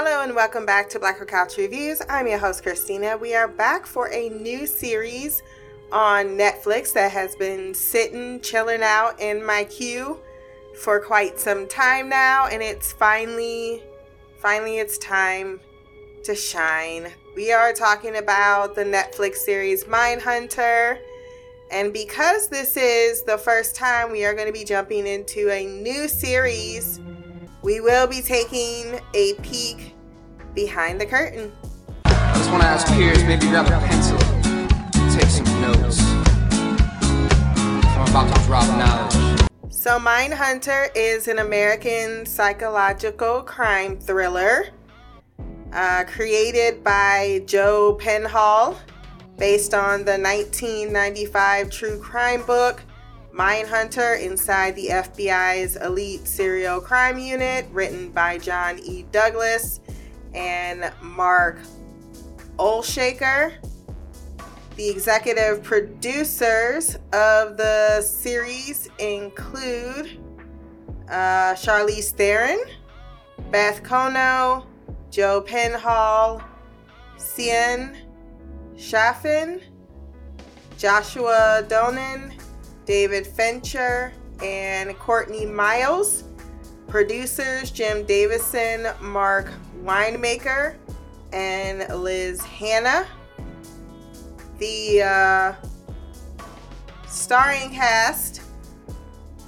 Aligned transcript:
Hello 0.00 0.22
and 0.22 0.32
welcome 0.32 0.64
back 0.64 0.88
to 0.90 1.00
Black 1.00 1.26
Couch 1.26 1.56
Reviews. 1.56 2.00
I'm 2.08 2.28
your 2.28 2.38
host, 2.38 2.62
Christina. 2.62 3.16
We 3.16 3.34
are 3.34 3.48
back 3.48 3.84
for 3.84 4.08
a 4.12 4.28
new 4.28 4.64
series 4.64 5.42
on 5.90 6.38
Netflix 6.38 6.92
that 6.92 7.10
has 7.10 7.34
been 7.34 7.74
sitting, 7.74 8.40
chilling 8.40 8.84
out 8.84 9.20
in 9.20 9.44
my 9.44 9.64
queue 9.64 10.20
for 10.80 11.00
quite 11.00 11.40
some 11.40 11.66
time 11.66 12.08
now, 12.08 12.46
and 12.46 12.62
it's 12.62 12.92
finally, 12.92 13.82
finally, 14.36 14.78
it's 14.78 14.98
time 14.98 15.58
to 16.22 16.32
shine. 16.32 17.08
We 17.34 17.50
are 17.52 17.72
talking 17.72 18.18
about 18.18 18.76
the 18.76 18.84
Netflix 18.84 19.38
series 19.38 19.82
Mindhunter. 19.82 21.00
And 21.72 21.92
because 21.92 22.48
this 22.48 22.76
is 22.76 23.24
the 23.24 23.36
first 23.36 23.74
time 23.74 24.12
we 24.12 24.24
are 24.24 24.32
going 24.32 24.46
to 24.46 24.52
be 24.52 24.64
jumping 24.64 25.08
into 25.08 25.50
a 25.50 25.66
new 25.66 26.06
series, 26.06 27.00
we 27.62 27.80
will 27.80 28.06
be 28.06 28.20
taking 28.20 29.00
a 29.14 29.34
peek 29.42 29.94
behind 30.54 31.00
the 31.00 31.06
curtain. 31.06 31.52
I 32.04 32.34
just 32.36 32.50
want 32.50 32.62
to 32.62 32.68
ask 32.68 32.86
peers, 32.88 33.22
maybe 33.24 33.46
grab 33.48 33.66
a 33.66 33.86
pencil, 33.86 34.18
take 35.10 35.28
some 35.28 35.60
notes. 35.60 36.00
I'm 37.96 38.08
about 38.08 38.34
to 38.34 38.42
drop 38.44 38.66
knowledge. 38.78 39.48
So, 39.70 39.98
Mindhunter 39.98 40.90
is 40.94 41.28
an 41.28 41.38
American 41.38 42.26
psychological 42.26 43.42
crime 43.42 43.98
thriller 43.98 44.66
uh, 45.72 46.04
created 46.04 46.82
by 46.82 47.42
Joe 47.46 47.98
Penhall 48.00 48.76
based 49.36 49.74
on 49.74 50.04
the 50.04 50.18
1995 50.18 51.70
true 51.70 52.00
crime 52.00 52.44
book 52.44 52.82
Mindhunter 53.32 54.20
Inside 54.20 54.74
the 54.74 54.88
FBI's 54.88 55.76
Elite 55.76 56.26
Serial 56.26 56.80
Crime 56.80 57.18
Unit, 57.18 57.66
written 57.70 58.10
by 58.10 58.38
John 58.38 58.78
E. 58.80 59.04
Douglas 59.12 59.80
and 60.34 60.92
Mark 61.02 61.58
Olshaker. 62.58 63.54
The 64.76 64.88
executive 64.88 65.62
producers 65.62 66.96
of 67.12 67.56
the 67.56 68.00
series 68.00 68.88
include 68.98 70.18
uh, 71.08 71.54
Charlize 71.54 72.12
Theron, 72.12 72.60
Beth 73.50 73.82
Kono, 73.82 74.66
Joe 75.10 75.42
Penhall, 75.42 76.42
Cean 77.18 77.96
Chaffin, 78.76 79.60
Joshua 80.76 81.64
Donen, 81.66 82.37
David 82.88 83.26
Fincher, 83.26 84.14
and 84.42 84.98
Courtney 84.98 85.44
Miles. 85.44 86.24
Producers 86.86 87.70
Jim 87.70 88.06
Davison, 88.06 88.88
Mark 89.02 89.52
Winemaker, 89.82 90.74
and 91.34 91.86
Liz 92.02 92.40
Hanna. 92.40 93.06
The 94.58 95.02
uh, 95.02 95.54
starring 97.06 97.70
cast 97.72 98.40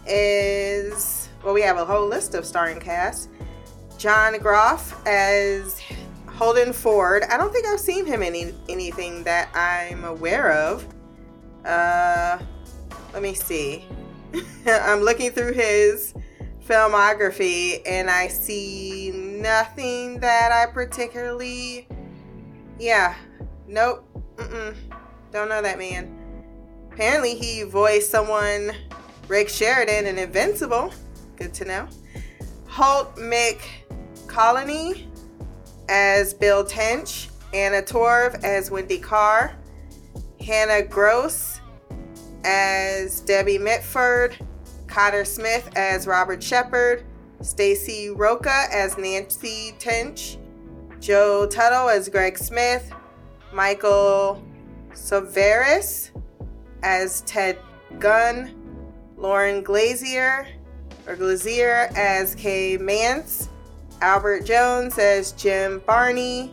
is, 0.07 1.31
well, 1.43 1.55
we 1.55 1.63
have 1.63 1.79
a 1.79 1.85
whole 1.87 2.07
list 2.07 2.35
of 2.35 2.45
starring 2.45 2.79
cast. 2.79 3.31
John 3.97 4.39
Groff 4.39 5.01
as 5.07 5.81
Holden 6.27 6.75
Ford. 6.75 7.23
I 7.31 7.39
don't 7.39 7.55
think 7.55 7.67
I've 7.67 7.81
seen 7.81 8.05
him 8.05 8.23
in 8.23 8.35
any, 8.35 8.55
anything 8.69 9.25
that 9.25 9.49
I'm 9.55 10.05
aware 10.05 10.53
of. 10.53 10.87
Uh, 11.65 12.39
let 13.13 13.23
me 13.23 13.35
see. 13.35 13.85
I'm 14.67 15.01
looking 15.01 15.31
through 15.31 15.53
his 15.53 16.15
filmography 16.67 17.83
and 17.87 18.09
I 18.09 18.29
see 18.29 19.11
nothing 19.13 20.21
that 20.21 20.53
I 20.53 20.71
particularly. 20.73 21.89
Yeah, 22.79 23.15
nope. 23.67 24.07
Mm-mm. 24.37 24.75
Don't 25.33 25.49
know 25.49 25.63
that 25.63 25.79
man. 25.79 26.17
Apparently, 26.93 27.35
he 27.35 27.63
voiced 27.63 28.11
someone, 28.11 28.73
Rick 29.29 29.49
Sheridan, 29.49 30.07
in 30.07 30.19
Invincible. 30.19 30.93
Good 31.37 31.55
to 31.55 31.65
know. 31.65 31.89
Holt 32.67 33.17
McCallany 33.17 35.07
as 35.89 36.35
Bill 36.35 36.65
Tench, 36.65 37.29
Anna 37.53 37.83
Torv 37.83 38.43
as 38.45 38.71
Wendy 38.71 38.99
Carr, 38.99 39.57
Hannah 40.41 40.83
Gross 40.83 41.60
as 42.45 43.21
Debbie 43.21 43.59
Mitford, 43.59 44.37
Cotter 44.87 45.25
Smith 45.25 45.71
as 45.77 46.07
Robert 46.07 46.43
Shepard, 46.43 47.05
Stacey 47.43 48.11
Roca 48.11 48.67
as 48.73 48.99
Nancy 48.99 49.75
Tench, 49.79 50.37
Joe 51.01 51.47
Tuttle 51.47 51.89
as 51.89 52.09
Greg 52.09 52.37
Smith, 52.37 52.93
Michael 53.53 54.45
Cerveris 54.93 56.11
as 56.83 57.23
Ted 57.23 57.59
Gunn, 57.99 58.55
Lauren 59.17 59.63
Glazier 59.63 60.47
or 61.07 61.17
Glazier 61.17 61.91
as 61.97 62.35
Kay 62.35 62.77
Manz, 62.77 63.49
Albert 64.01 64.45
Jones 64.45 64.99
as 64.99 65.33
Jim 65.33 65.83
Barney, 65.87 66.53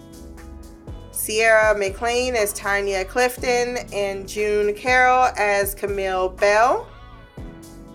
Sierra 1.17 1.73
McClain 1.75 2.35
as 2.35 2.53
Tanya 2.53 3.03
Clifton, 3.03 3.77
and 3.91 4.29
June 4.29 4.73
Carryl 4.75 5.35
as 5.37 5.73
Camille 5.73 6.29
Bell. 6.29 6.87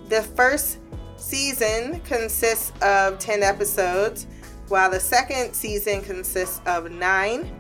The 0.09 0.23
first 0.23 0.79
season 1.17 2.01
consists 2.01 2.73
of 2.83 3.19
10 3.19 3.43
episodes, 3.43 4.27
while 4.69 4.91
the 4.91 5.01
second 5.01 5.55
season 5.55 6.03
consists 6.03 6.61
of 6.67 6.91
9. 6.91 7.51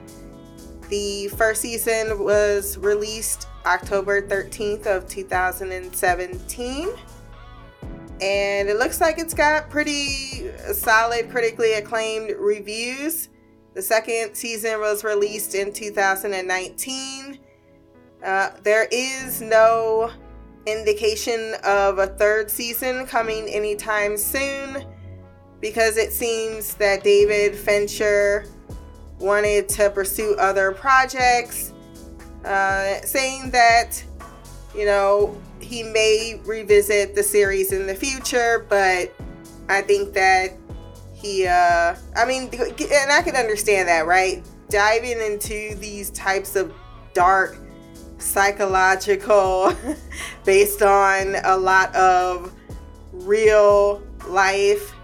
The 0.88 1.28
first 1.28 1.62
season 1.62 2.22
was 2.22 2.76
released 2.76 3.46
October 3.64 4.20
13th 4.20 4.86
of 4.86 5.08
2017 5.08 6.88
and 8.20 8.68
it 8.68 8.78
looks 8.78 9.00
like 9.00 9.18
it's 9.18 9.34
got 9.34 9.68
pretty 9.68 10.48
solid 10.72 11.28
critically 11.30 11.72
acclaimed 11.74 12.32
reviews. 12.38 13.28
The 13.74 13.82
second 13.82 14.34
season 14.34 14.80
was 14.80 15.02
released 15.02 15.54
in 15.54 15.72
2019. 15.72 17.38
Uh, 18.22 18.50
there 18.62 18.86
is 18.90 19.40
no 19.40 20.10
indication 20.66 21.54
of 21.64 21.98
a 21.98 22.06
third 22.06 22.50
season 22.50 23.06
coming 23.06 23.48
anytime 23.48 24.16
soon 24.16 24.84
because 25.60 25.96
it 25.96 26.12
seems 26.12 26.74
that 26.74 27.02
David 27.02 27.56
Fincher 27.56 28.46
wanted 29.18 29.68
to 29.70 29.88
pursue 29.90 30.34
other 30.38 30.72
projects, 30.72 31.72
uh, 32.44 33.00
saying 33.02 33.50
that, 33.52 34.02
you 34.74 34.84
know, 34.84 35.40
he 35.60 35.82
may 35.82 36.40
revisit 36.44 37.14
the 37.14 37.22
series 37.22 37.72
in 37.72 37.86
the 37.86 37.94
future, 37.94 38.66
but 38.68 39.14
I 39.68 39.80
think 39.80 40.12
that 40.14 40.56
he, 41.22 41.46
uh, 41.46 41.94
I 42.16 42.24
mean, 42.26 42.50
and 42.52 43.12
I 43.12 43.22
can 43.22 43.36
understand 43.36 43.88
that, 43.88 44.06
right? 44.06 44.44
Diving 44.68 45.20
into 45.20 45.76
these 45.76 46.10
types 46.10 46.56
of 46.56 46.74
dark 47.14 47.56
psychological, 48.18 49.74
based 50.44 50.82
on 50.82 51.36
a 51.44 51.56
lot 51.56 51.94
of 51.94 52.52
real 53.12 54.02
life 54.26 54.94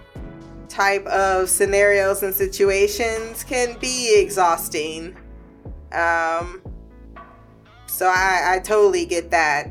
type 0.68 1.06
of 1.06 1.48
scenarios 1.48 2.22
and 2.22 2.34
situations 2.34 3.44
can 3.44 3.78
be 3.78 4.20
exhausting. 4.20 5.16
Um, 5.92 6.62
so 7.86 8.06
I, 8.06 8.54
I 8.54 8.60
totally 8.62 9.06
get 9.06 9.30
that 9.30 9.70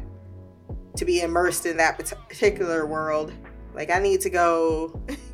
to 0.95 1.05
be 1.05 1.21
immersed 1.21 1.65
in 1.65 1.77
that 1.77 1.97
particular 1.97 2.85
world. 2.85 3.31
Like, 3.73 3.91
I 3.91 3.99
need 3.99 4.21
to 4.21 4.29
go 4.29 4.99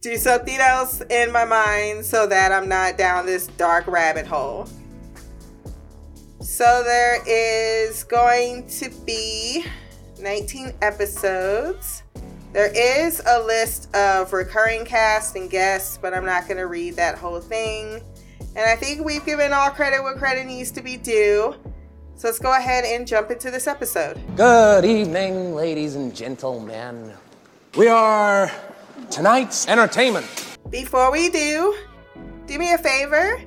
do 0.00 0.16
something 0.16 0.58
else 0.58 1.00
in 1.10 1.32
my 1.32 1.44
mind 1.44 2.04
so 2.04 2.26
that 2.26 2.52
I'm 2.52 2.68
not 2.68 2.96
down 2.96 3.26
this 3.26 3.48
dark 3.48 3.86
rabbit 3.86 4.26
hole. 4.26 4.68
So, 6.40 6.82
there 6.84 7.20
is 7.26 8.04
going 8.04 8.68
to 8.68 8.90
be 9.04 9.64
19 10.20 10.72
episodes. 10.82 12.04
There 12.52 12.72
is 12.74 13.20
a 13.26 13.42
list 13.42 13.94
of 13.94 14.32
recurring 14.32 14.84
cast 14.84 15.36
and 15.36 15.50
guests, 15.50 15.98
but 16.00 16.14
I'm 16.14 16.24
not 16.24 16.44
going 16.44 16.56
to 16.56 16.66
read 16.66 16.94
that 16.96 17.18
whole 17.18 17.40
thing. 17.40 18.00
And 18.56 18.70
I 18.70 18.76
think 18.76 19.04
we've 19.04 19.24
given 19.26 19.52
all 19.52 19.70
credit 19.70 20.02
where 20.02 20.16
credit 20.16 20.46
needs 20.46 20.70
to 20.72 20.82
be 20.82 20.96
due. 20.96 21.54
So 22.16 22.28
let's 22.28 22.38
go 22.38 22.56
ahead 22.56 22.84
and 22.84 23.06
jump 23.06 23.30
into 23.30 23.50
this 23.50 23.66
episode. 23.66 24.18
Good 24.36 24.84
evening, 24.84 25.54
ladies 25.54 25.96
and 25.96 26.14
gentlemen. 26.14 27.12
We 27.76 27.88
are 27.88 28.50
tonight's 29.10 29.66
entertainment. 29.68 30.26
Before 30.70 31.10
we 31.10 31.30
do, 31.30 31.76
do 32.46 32.58
me 32.58 32.72
a 32.72 32.78
favor. 32.78 33.40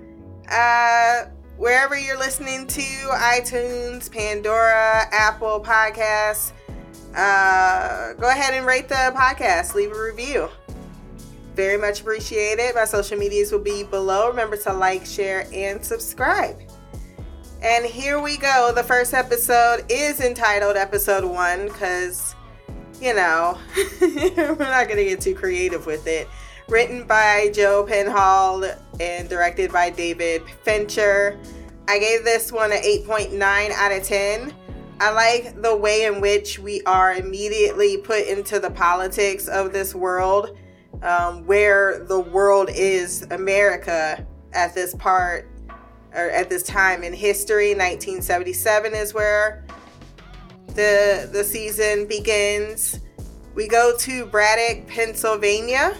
Uh, 0.49 1.25
wherever 1.57 1.97
you're 1.97 2.17
listening 2.17 2.67
to 2.67 2.81
iTunes, 2.81 4.11
Pandora, 4.11 5.07
Apple 5.11 5.61
Podcasts, 5.63 6.51
uh, 7.15 8.13
go 8.13 8.29
ahead 8.29 8.53
and 8.53 8.65
rate 8.65 8.87
the 8.89 9.13
podcast, 9.15 9.75
leave 9.75 9.91
a 9.91 10.01
review. 10.01 10.49
very 11.55 11.77
much 11.77 12.01
appreciated. 12.01 12.73
My 12.75 12.85
social 12.85 13.17
medias 13.17 13.51
will 13.51 13.59
be 13.59 13.83
below. 13.83 14.29
Remember 14.29 14.55
to 14.57 14.73
like, 14.73 15.05
share, 15.05 15.47
and 15.53 15.83
subscribe. 15.83 16.57
And 17.61 17.85
here 17.85 18.19
we 18.19 18.37
go. 18.37 18.71
The 18.73 18.83
first 18.83 19.13
episode 19.13 19.85
is 19.89 20.21
entitled 20.21 20.77
Episode 20.77 21.25
1 21.25 21.65
because, 21.67 22.33
you 23.01 23.15
know, 23.15 23.57
we're 24.01 24.55
not 24.57 24.87
going 24.87 24.97
to 24.97 25.05
get 25.05 25.21
too 25.21 25.33
creative 25.33 25.85
with 25.85 26.05
it. 26.05 26.29
Written 26.67 27.05
by 27.05 27.51
Joe 27.53 27.85
Penhall 27.89 28.77
and 28.99 29.27
directed 29.27 29.73
by 29.73 29.89
David 29.89 30.43
Fincher. 30.63 31.39
I 31.87 31.97
gave 31.97 32.23
this 32.23 32.51
one 32.51 32.71
an 32.71 32.81
8.9 32.81 33.71
out 33.71 33.91
of 33.91 34.03
10. 34.03 34.53
I 34.99 35.11
like 35.11 35.61
the 35.61 35.75
way 35.75 36.05
in 36.05 36.21
which 36.21 36.59
we 36.59 36.83
are 36.83 37.15
immediately 37.15 37.97
put 37.97 38.27
into 38.27 38.59
the 38.59 38.69
politics 38.69 39.47
of 39.47 39.73
this 39.73 39.95
world, 39.95 40.55
um, 41.01 41.45
where 41.47 42.05
the 42.05 42.19
world 42.19 42.69
is 42.69 43.23
America 43.31 44.25
at 44.53 44.75
this 44.75 44.93
part 44.95 45.49
or 46.13 46.29
at 46.29 46.49
this 46.49 46.63
time 46.63 47.03
in 47.03 47.13
history 47.13 47.69
1977 47.69 48.93
is 48.93 49.13
where 49.13 49.65
the 50.75 51.29
the 51.31 51.43
season 51.43 52.05
begins 52.07 52.99
we 53.55 53.67
go 53.67 53.95
to 53.97 54.25
braddock 54.25 54.87
pennsylvania 54.87 55.95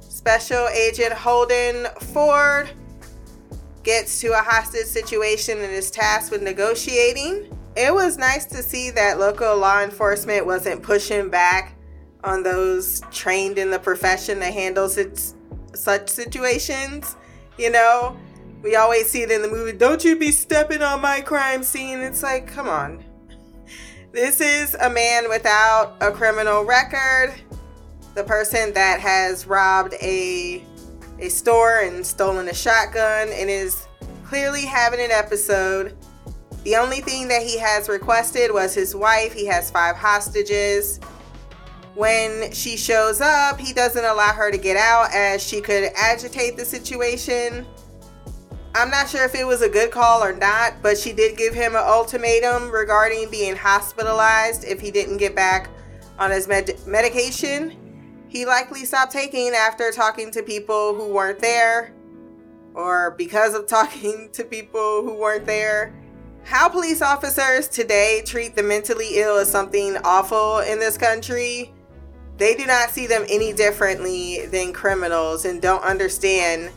special 0.00 0.68
agent 0.68 1.12
holden 1.12 1.86
ford 2.00 2.70
gets 3.82 4.20
to 4.20 4.28
a 4.32 4.42
hostage 4.42 4.86
situation 4.86 5.58
and 5.58 5.72
is 5.72 5.90
tasked 5.90 6.30
with 6.30 6.42
negotiating 6.42 7.50
it 7.76 7.92
was 7.92 8.16
nice 8.16 8.44
to 8.44 8.62
see 8.62 8.90
that 8.90 9.18
local 9.18 9.56
law 9.56 9.82
enforcement 9.82 10.46
wasn't 10.46 10.82
pushing 10.82 11.28
back 11.28 11.76
on 12.22 12.42
those 12.42 13.02
trained 13.10 13.58
in 13.58 13.70
the 13.70 13.78
profession 13.78 14.38
that 14.38 14.52
handles 14.52 14.98
such 15.74 16.08
situations 16.08 17.16
you 17.58 17.70
know 17.70 18.16
we 18.64 18.76
always 18.76 19.10
see 19.10 19.20
it 19.20 19.30
in 19.30 19.42
the 19.42 19.48
movie. 19.48 19.72
Don't 19.72 20.02
you 20.02 20.16
be 20.16 20.30
stepping 20.30 20.80
on 20.80 21.02
my 21.02 21.20
crime 21.20 21.62
scene. 21.62 21.98
It's 22.00 22.22
like, 22.22 22.46
come 22.46 22.66
on. 22.66 23.04
This 24.14 24.40
is 24.40 24.76
a 24.76 24.88
man 24.88 25.28
without 25.28 25.96
a 26.00 26.12
criminal 26.12 26.64
record. 26.64 27.34
The 28.14 28.22
person 28.22 28.72
that 28.74 29.00
has 29.00 29.44
robbed 29.44 29.94
a 29.94 30.64
a 31.18 31.28
store 31.28 31.80
and 31.80 32.06
stolen 32.06 32.46
a 32.46 32.54
shotgun 32.54 33.30
and 33.32 33.50
is 33.50 33.88
clearly 34.24 34.66
having 34.66 35.00
an 35.00 35.10
episode. 35.10 35.96
The 36.62 36.76
only 36.76 37.00
thing 37.00 37.26
that 37.26 37.42
he 37.42 37.58
has 37.58 37.88
requested 37.88 38.52
was 38.52 38.72
his 38.72 38.94
wife. 38.94 39.32
He 39.32 39.46
has 39.46 39.68
five 39.68 39.96
hostages. 39.96 41.00
When 41.96 42.52
she 42.52 42.76
shows 42.76 43.20
up, 43.20 43.58
he 43.58 43.72
doesn't 43.72 44.04
allow 44.04 44.32
her 44.32 44.52
to 44.52 44.58
get 44.58 44.76
out 44.76 45.12
as 45.12 45.42
she 45.42 45.60
could 45.60 45.90
agitate 45.96 46.56
the 46.56 46.64
situation. 46.64 47.66
I'm 48.76 48.90
not 48.90 49.08
sure 49.08 49.24
if 49.24 49.36
it 49.36 49.46
was 49.46 49.62
a 49.62 49.68
good 49.68 49.92
call 49.92 50.24
or 50.24 50.34
not, 50.34 50.82
but 50.82 50.98
she 50.98 51.12
did 51.12 51.36
give 51.36 51.54
him 51.54 51.76
an 51.76 51.84
ultimatum 51.84 52.72
regarding 52.72 53.30
being 53.30 53.54
hospitalized 53.54 54.64
if 54.64 54.80
he 54.80 54.90
didn't 54.90 55.18
get 55.18 55.36
back 55.36 55.70
on 56.18 56.32
his 56.32 56.48
med- 56.48 56.80
medication. 56.84 57.76
He 58.28 58.44
likely 58.44 58.84
stopped 58.84 59.12
taking 59.12 59.52
after 59.54 59.92
talking 59.92 60.32
to 60.32 60.42
people 60.42 60.92
who 60.92 61.12
weren't 61.12 61.38
there, 61.38 61.94
or 62.74 63.12
because 63.12 63.54
of 63.54 63.66
talking 63.68 64.28
to 64.32 64.42
people 64.42 65.04
who 65.04 65.14
weren't 65.14 65.46
there. 65.46 65.94
How 66.42 66.68
police 66.68 67.00
officers 67.00 67.68
today 67.68 68.22
treat 68.26 68.56
the 68.56 68.62
mentally 68.64 69.18
ill 69.20 69.38
is 69.38 69.48
something 69.48 69.96
awful 69.98 70.58
in 70.58 70.80
this 70.80 70.98
country. 70.98 71.72
They 72.38 72.56
do 72.56 72.66
not 72.66 72.90
see 72.90 73.06
them 73.06 73.24
any 73.28 73.52
differently 73.52 74.46
than 74.46 74.72
criminals 74.72 75.44
and 75.44 75.62
don't 75.62 75.84
understand 75.84 76.72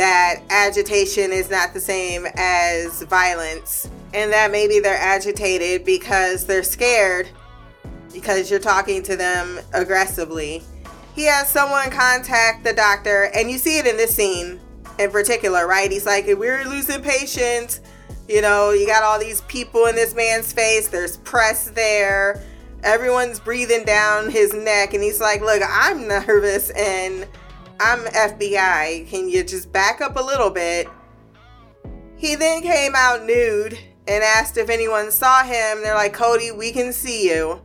that 0.00 0.40
agitation 0.48 1.30
is 1.30 1.50
not 1.50 1.74
the 1.74 1.80
same 1.80 2.26
as 2.36 3.02
violence 3.02 3.86
and 4.14 4.32
that 4.32 4.50
maybe 4.50 4.80
they're 4.80 4.96
agitated 4.96 5.84
because 5.84 6.46
they're 6.46 6.62
scared 6.62 7.28
because 8.10 8.50
you're 8.50 8.58
talking 8.58 9.02
to 9.02 9.14
them 9.14 9.60
aggressively. 9.74 10.62
He 11.14 11.24
has 11.24 11.48
someone 11.48 11.90
contact 11.90 12.64
the 12.64 12.72
doctor, 12.72 13.24
and 13.34 13.50
you 13.50 13.58
see 13.58 13.78
it 13.78 13.86
in 13.86 13.98
this 13.98 14.16
scene 14.16 14.58
in 14.98 15.10
particular, 15.10 15.66
right? 15.66 15.90
He's 15.90 16.06
like, 16.06 16.24
We're 16.26 16.64
losing 16.64 17.02
patients. 17.02 17.82
You 18.26 18.40
know, 18.40 18.70
you 18.70 18.86
got 18.86 19.02
all 19.02 19.20
these 19.20 19.42
people 19.42 19.84
in 19.84 19.96
this 19.96 20.14
man's 20.14 20.50
face, 20.50 20.88
there's 20.88 21.18
press 21.18 21.68
there, 21.72 22.42
everyone's 22.82 23.38
breathing 23.38 23.84
down 23.84 24.30
his 24.30 24.54
neck, 24.54 24.94
and 24.94 25.02
he's 25.02 25.20
like, 25.20 25.42
Look, 25.42 25.60
I'm 25.68 26.08
nervous 26.08 26.70
and 26.70 27.28
I'm 27.82 28.00
FBI. 28.00 29.08
Can 29.08 29.30
you 29.30 29.42
just 29.42 29.72
back 29.72 30.02
up 30.02 30.16
a 30.16 30.22
little 30.22 30.50
bit? 30.50 30.86
He 32.18 32.34
then 32.34 32.60
came 32.60 32.92
out 32.94 33.24
nude 33.24 33.78
and 34.06 34.22
asked 34.22 34.58
if 34.58 34.68
anyone 34.68 35.10
saw 35.10 35.42
him. 35.42 35.80
They're 35.80 35.94
like, 35.94 36.12
Cody, 36.12 36.50
we 36.50 36.72
can 36.72 36.92
see 36.92 37.30
you. 37.30 37.62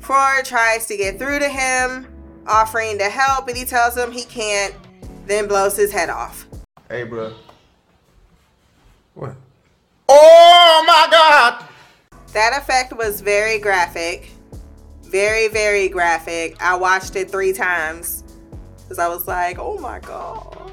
Ford 0.00 0.44
tries 0.44 0.86
to 0.86 0.96
get 0.96 1.16
through 1.16 1.38
to 1.38 1.48
him, 1.48 2.08
offering 2.48 2.98
to 2.98 3.04
help, 3.04 3.46
but 3.46 3.56
he 3.56 3.64
tells 3.64 3.96
him 3.96 4.10
he 4.10 4.24
can't, 4.24 4.74
then 5.26 5.46
blows 5.46 5.76
his 5.76 5.92
head 5.92 6.10
off. 6.10 6.48
Hey, 6.88 7.04
bro. 7.04 7.34
What? 9.14 9.36
Oh 10.08 10.84
my 10.86 11.06
God! 11.08 11.64
That 12.32 12.58
effect 12.60 12.96
was 12.96 13.20
very 13.20 13.60
graphic. 13.60 14.30
Very, 15.04 15.46
very 15.46 15.88
graphic. 15.88 16.56
I 16.60 16.74
watched 16.74 17.14
it 17.14 17.30
three 17.30 17.52
times 17.52 18.24
because 18.88 18.98
I 18.98 19.08
was 19.08 19.28
like, 19.28 19.58
oh 19.58 19.76
my 19.78 20.00
God. 20.00 20.72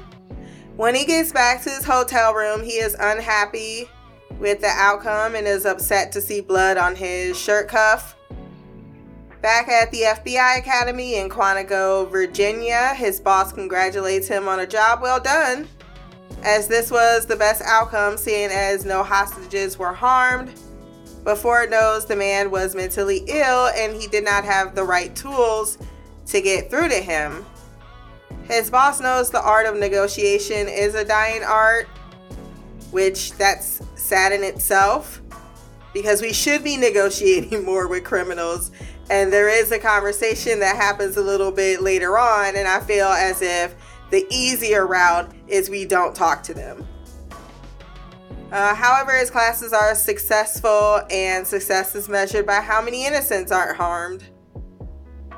When 0.76 0.94
he 0.94 1.04
gets 1.04 1.32
back 1.32 1.62
to 1.62 1.70
his 1.70 1.84
hotel 1.84 2.32
room, 2.32 2.62
he 2.62 2.78
is 2.78 2.96
unhappy 2.98 3.90
with 4.38 4.60
the 4.62 4.68
outcome 4.68 5.34
and 5.34 5.46
is 5.46 5.66
upset 5.66 6.12
to 6.12 6.20
see 6.22 6.40
blood 6.40 6.78
on 6.78 6.96
his 6.96 7.38
shirt 7.38 7.68
cuff. 7.68 8.16
Back 9.42 9.68
at 9.68 9.90
the 9.92 10.00
FBI 10.00 10.58
Academy 10.58 11.16
in 11.16 11.28
Quantico, 11.28 12.10
Virginia, 12.10 12.94
his 12.94 13.20
boss 13.20 13.52
congratulates 13.52 14.26
him 14.26 14.48
on 14.48 14.60
a 14.60 14.66
job 14.66 15.02
well 15.02 15.20
done, 15.20 15.68
as 16.42 16.68
this 16.68 16.90
was 16.90 17.26
the 17.26 17.36
best 17.36 17.62
outcome, 17.62 18.16
seeing 18.16 18.50
as 18.50 18.84
no 18.86 19.02
hostages 19.02 19.78
were 19.78 19.92
harmed. 19.92 20.52
Before 21.22 21.62
it 21.62 21.70
knows, 21.70 22.06
the 22.06 22.16
man 22.16 22.50
was 22.50 22.74
mentally 22.74 23.24
ill 23.28 23.66
and 23.76 24.00
he 24.00 24.06
did 24.06 24.24
not 24.24 24.44
have 24.44 24.74
the 24.74 24.84
right 24.84 25.14
tools 25.14 25.76
to 26.26 26.40
get 26.40 26.70
through 26.70 26.88
to 26.88 26.96
him. 26.96 27.44
His 28.48 28.70
boss 28.70 29.00
knows 29.00 29.30
the 29.30 29.42
art 29.42 29.66
of 29.66 29.76
negotiation 29.76 30.68
is 30.68 30.94
a 30.94 31.04
dying 31.04 31.42
art, 31.42 31.86
which 32.90 33.32
that's 33.32 33.82
sad 33.96 34.32
in 34.32 34.44
itself 34.44 35.20
because 35.92 36.20
we 36.20 36.32
should 36.32 36.62
be 36.62 36.76
negotiating 36.76 37.64
more 37.64 37.88
with 37.88 38.04
criminals. 38.04 38.70
And 39.10 39.32
there 39.32 39.48
is 39.48 39.72
a 39.72 39.78
conversation 39.78 40.60
that 40.60 40.76
happens 40.76 41.16
a 41.16 41.22
little 41.22 41.50
bit 41.50 41.82
later 41.82 42.18
on, 42.18 42.54
and 42.56 42.68
I 42.68 42.80
feel 42.80 43.06
as 43.06 43.40
if 43.40 43.74
the 44.10 44.26
easier 44.30 44.86
route 44.86 45.32
is 45.48 45.70
we 45.70 45.84
don't 45.84 46.14
talk 46.14 46.42
to 46.44 46.54
them. 46.54 46.86
Uh, 48.52 48.74
however, 48.74 49.12
his 49.12 49.30
classes 49.30 49.72
are 49.72 49.94
successful, 49.94 51.00
and 51.10 51.46
success 51.46 51.94
is 51.94 52.08
measured 52.08 52.46
by 52.46 52.60
how 52.60 52.80
many 52.80 53.06
innocents 53.06 53.50
aren't 53.50 53.76
harmed. 53.76 54.24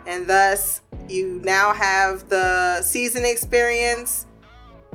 And 0.06 0.26
thus, 0.26 0.82
you 1.10 1.40
now 1.44 1.72
have 1.72 2.28
the 2.28 2.82
season 2.82 3.24
experience 3.24 4.26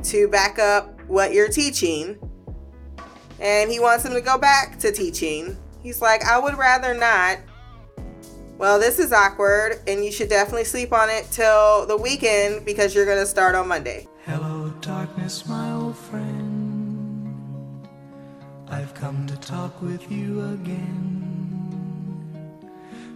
to 0.04 0.28
back 0.28 0.60
up 0.60 1.00
what 1.08 1.34
you're 1.34 1.50
teaching. 1.50 2.18
And 3.40 3.72
he 3.72 3.80
wants 3.80 4.06
him 4.06 4.14
to 4.14 4.22
go 4.22 4.38
back 4.38 4.80
to 4.80 4.92
teaching. 4.92 5.58
He's 5.82 6.02
like, 6.02 6.24
I 6.24 6.40
would 6.40 6.58
rather 6.58 6.94
not. 6.94 7.40
Well, 8.58 8.80
this 8.80 9.00
is 9.00 9.12
awkward, 9.12 9.82
and 9.88 10.06
you 10.06 10.12
should 10.12 10.30
definitely 10.30 10.64
sleep 10.64 10.94
on 10.94 11.10
it 11.10 11.28
till 11.32 11.86
the 11.86 11.98
weekend 11.98 12.66
because 12.66 12.96
you're 12.96 13.06
going 13.06 13.18
to 13.18 13.26
start 13.26 13.56
on 13.56 13.68
Monday. 13.68 14.08
Hello, 14.26 14.74
darkness, 14.80 15.46
my 15.48 15.74
old 15.74 15.98
friend. 15.98 17.84
I've 18.70 18.94
come 18.94 19.28
to 19.28 19.36
talk 19.38 19.82
with 19.82 20.10
you 20.10 20.42
again. 20.54 21.03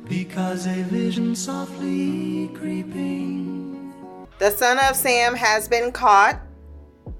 Because 0.08 0.68
a 0.68 0.84
vision 0.84 1.36
softly 1.36 2.50
creeping. 2.54 3.94
The 4.40 4.52
son 4.52 4.80
of 4.80 4.96
Sam 4.96 5.36
has 5.36 5.68
been 5.68 5.92
caught. 5.92 6.40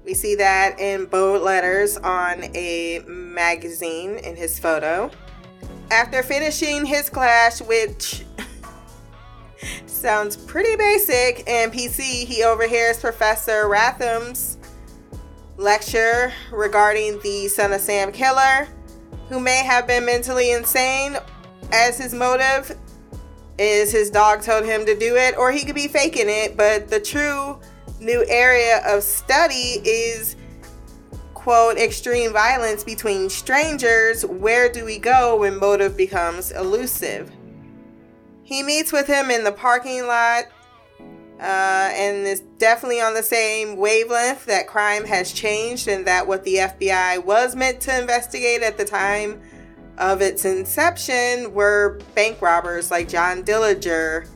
We 0.04 0.14
see 0.14 0.34
that 0.36 0.80
in 0.80 1.04
bold 1.04 1.42
letters 1.42 1.98
on 1.98 2.44
a 2.54 3.00
magazine 3.06 4.16
in 4.18 4.36
his 4.36 4.58
photo. 4.58 5.10
After 5.90 6.22
finishing 6.22 6.86
his 6.86 7.10
class, 7.10 7.60
which 7.60 8.24
sounds 9.86 10.36
pretty 10.36 10.76
basic, 10.76 11.46
and 11.46 11.70
PC, 11.70 12.24
he 12.24 12.42
overhears 12.42 13.00
Professor 13.00 13.64
Rathman's 13.64 14.56
lecture 15.58 16.32
regarding 16.50 17.20
the 17.20 17.48
son 17.48 17.72
of 17.72 17.82
Sam 17.82 18.12
killer, 18.12 18.66
who 19.28 19.40
may 19.40 19.62
have 19.62 19.86
been 19.86 20.06
mentally 20.06 20.52
insane 20.52 21.18
as 21.72 21.98
his 21.98 22.14
motive. 22.14 22.76
is 23.58 23.90
his 23.90 24.10
dog 24.10 24.42
told 24.42 24.64
him 24.64 24.86
to 24.86 24.96
do 24.96 25.16
it, 25.16 25.36
or 25.36 25.50
he 25.50 25.64
could 25.64 25.74
be 25.74 25.88
faking 25.88 26.28
it. 26.28 26.56
But 26.56 26.88
the 26.88 27.00
true 27.00 27.58
new 28.00 28.24
area 28.28 28.80
of 28.86 29.02
study 29.02 29.80
is 29.84 30.36
quote 31.34 31.78
extreme 31.78 32.32
violence 32.32 32.84
between 32.84 33.30
strangers. 33.30 34.24
Where 34.24 34.70
do 34.70 34.84
we 34.84 34.98
go 34.98 35.38
when 35.38 35.58
motive 35.58 35.96
becomes 35.96 36.50
elusive? 36.52 37.32
He 38.42 38.62
meets 38.62 38.92
with 38.92 39.06
him 39.06 39.30
in 39.30 39.44
the 39.44 39.52
parking 39.52 40.06
lot 40.06 40.44
uh, 41.40 41.90
and 41.92 42.26
is 42.26 42.40
definitely 42.58 43.00
on 43.00 43.14
the 43.14 43.22
same 43.22 43.76
wavelength 43.76 44.46
that 44.46 44.66
crime 44.66 45.04
has 45.04 45.32
changed 45.32 45.86
and 45.86 46.06
that 46.06 46.26
what 46.26 46.44
the 46.44 46.56
FBI 46.56 47.24
was 47.24 47.54
meant 47.54 47.80
to 47.82 47.98
investigate 47.98 48.62
at 48.62 48.76
the 48.76 48.84
time 48.84 49.40
of 49.98 50.22
its 50.22 50.44
inception 50.44 51.52
were 51.52 51.98
bank 52.14 52.40
robbers 52.40 52.90
like 52.90 53.08
John 53.08 53.42
Dillinger 53.42 54.28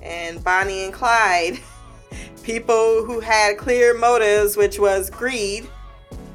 and 0.00 0.42
Bonnie 0.42 0.84
and 0.84 0.92
Clyde. 0.92 1.60
People 2.42 3.04
who 3.04 3.20
had 3.20 3.58
clear 3.58 3.92
motives, 3.96 4.56
which 4.56 4.78
was 4.78 5.10
greed. 5.10 5.68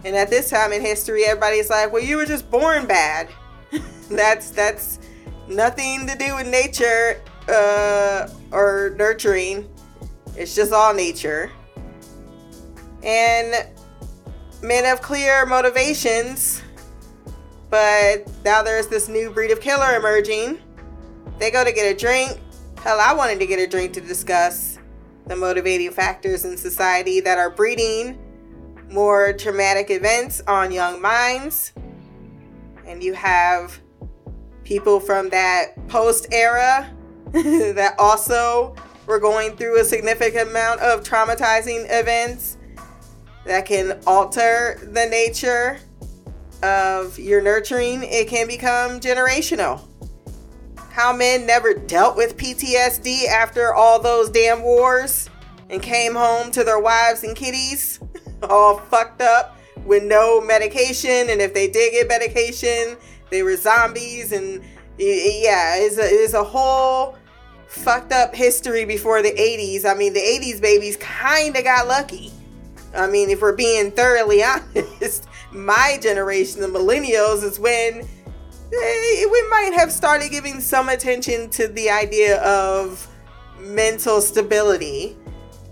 And 0.03 0.15
at 0.15 0.29
this 0.29 0.49
time 0.49 0.71
in 0.71 0.81
history, 0.81 1.25
everybody's 1.25 1.69
like, 1.69 1.91
well, 1.91 2.03
you 2.03 2.17
were 2.17 2.25
just 2.25 2.51
born 2.51 2.85
bad. 2.85 3.29
that's 4.09 4.51
that's 4.51 4.99
nothing 5.47 6.05
to 6.07 6.15
do 6.17 6.35
with 6.35 6.47
nature 6.47 7.21
uh, 7.49 8.29
or 8.51 8.93
nurturing. 8.97 9.67
It's 10.37 10.53
just 10.53 10.73
all 10.73 10.93
nature. 10.93 11.51
And 13.03 13.67
men 14.61 14.85
of 14.91 15.01
clear 15.01 15.45
motivations, 15.45 16.61
but 17.75 18.25
now 18.45 18.63
there's 18.63 18.87
this 18.87 19.09
new 19.09 19.29
breed 19.29 19.51
of 19.51 19.59
killer 19.59 19.97
emerging. 19.97 20.59
They 21.39 21.51
go 21.51 21.61
to 21.61 21.73
get 21.73 21.93
a 21.93 21.99
drink. 21.99 22.39
Hell, 22.81 23.01
I 23.01 23.13
wanted 23.13 23.37
to 23.39 23.45
get 23.45 23.59
a 23.59 23.67
drink 23.67 23.91
to 23.95 23.99
discuss 23.99 24.79
the 25.27 25.35
motivating 25.35 25.91
factors 25.91 26.45
in 26.45 26.55
society 26.55 27.19
that 27.19 27.37
are 27.37 27.49
breeding 27.49 28.17
more 28.89 29.33
traumatic 29.33 29.91
events 29.91 30.39
on 30.47 30.71
young 30.71 31.01
minds. 31.01 31.73
And 32.87 33.03
you 33.03 33.13
have 33.13 33.77
people 34.63 35.01
from 35.01 35.27
that 35.31 35.85
post 35.89 36.27
era 36.31 36.89
that 37.33 37.95
also 37.99 38.73
were 39.05 39.19
going 39.19 39.57
through 39.57 39.81
a 39.81 39.83
significant 39.83 40.49
amount 40.49 40.79
of 40.79 41.03
traumatizing 41.03 41.87
events 41.89 42.55
that 43.45 43.65
can 43.65 43.99
alter 44.07 44.79
the 44.93 45.07
nature 45.07 45.77
of 46.65 47.19
your 47.19 47.41
nurturing. 47.41 48.03
It 48.03 48.27
can 48.27 48.47
become 48.47 48.99
generational. 48.99 49.81
How 50.89 51.13
men 51.13 51.45
never 51.45 51.73
dealt 51.73 52.17
with 52.17 52.37
PTSD 52.37 53.27
after 53.27 53.73
all 53.73 54.01
those 54.01 54.29
damn 54.29 54.63
wars 54.63 55.29
and 55.69 55.81
came 55.81 56.15
home 56.15 56.51
to 56.51 56.63
their 56.63 56.79
wives 56.79 57.23
and 57.23 57.35
kitties 57.35 57.99
all 58.43 58.79
fucked 58.79 59.21
up 59.21 59.57
with 59.85 60.03
no 60.03 60.41
medication. 60.41 61.29
And 61.29 61.41
if 61.41 61.53
they 61.53 61.67
did 61.67 61.91
get 61.91 62.07
medication, 62.07 62.97
they 63.29 63.43
were 63.43 63.55
zombies. 63.55 64.31
And 64.31 64.63
yeah, 64.97 65.75
it's 65.75 65.97
a, 65.97 66.05
it's 66.05 66.33
a 66.33 66.43
whole 66.43 67.17
fucked 67.67 68.11
up 68.11 68.33
history 68.33 68.85
before 68.85 69.21
the 69.21 69.31
80s. 69.31 69.85
I 69.85 69.93
mean, 69.93 70.13
the 70.13 70.19
80s 70.19 70.61
babies 70.61 70.97
kind 70.97 71.55
of 71.55 71.63
got 71.63 71.87
lucky. 71.87 72.31
I 72.95 73.07
mean, 73.07 73.29
if 73.29 73.41
we're 73.41 73.55
being 73.55 73.91
thoroughly 73.91 74.43
honest, 74.43 75.27
my 75.55 75.97
generation, 76.01 76.61
the 76.61 76.67
millennials, 76.67 77.43
is 77.43 77.59
when 77.59 78.07
we 78.71 79.49
might 79.49 79.71
have 79.75 79.91
started 79.91 80.29
giving 80.31 80.59
some 80.59 80.89
attention 80.89 81.49
to 81.51 81.67
the 81.67 81.89
idea 81.89 82.41
of 82.41 83.07
mental 83.59 84.21
stability. 84.21 85.15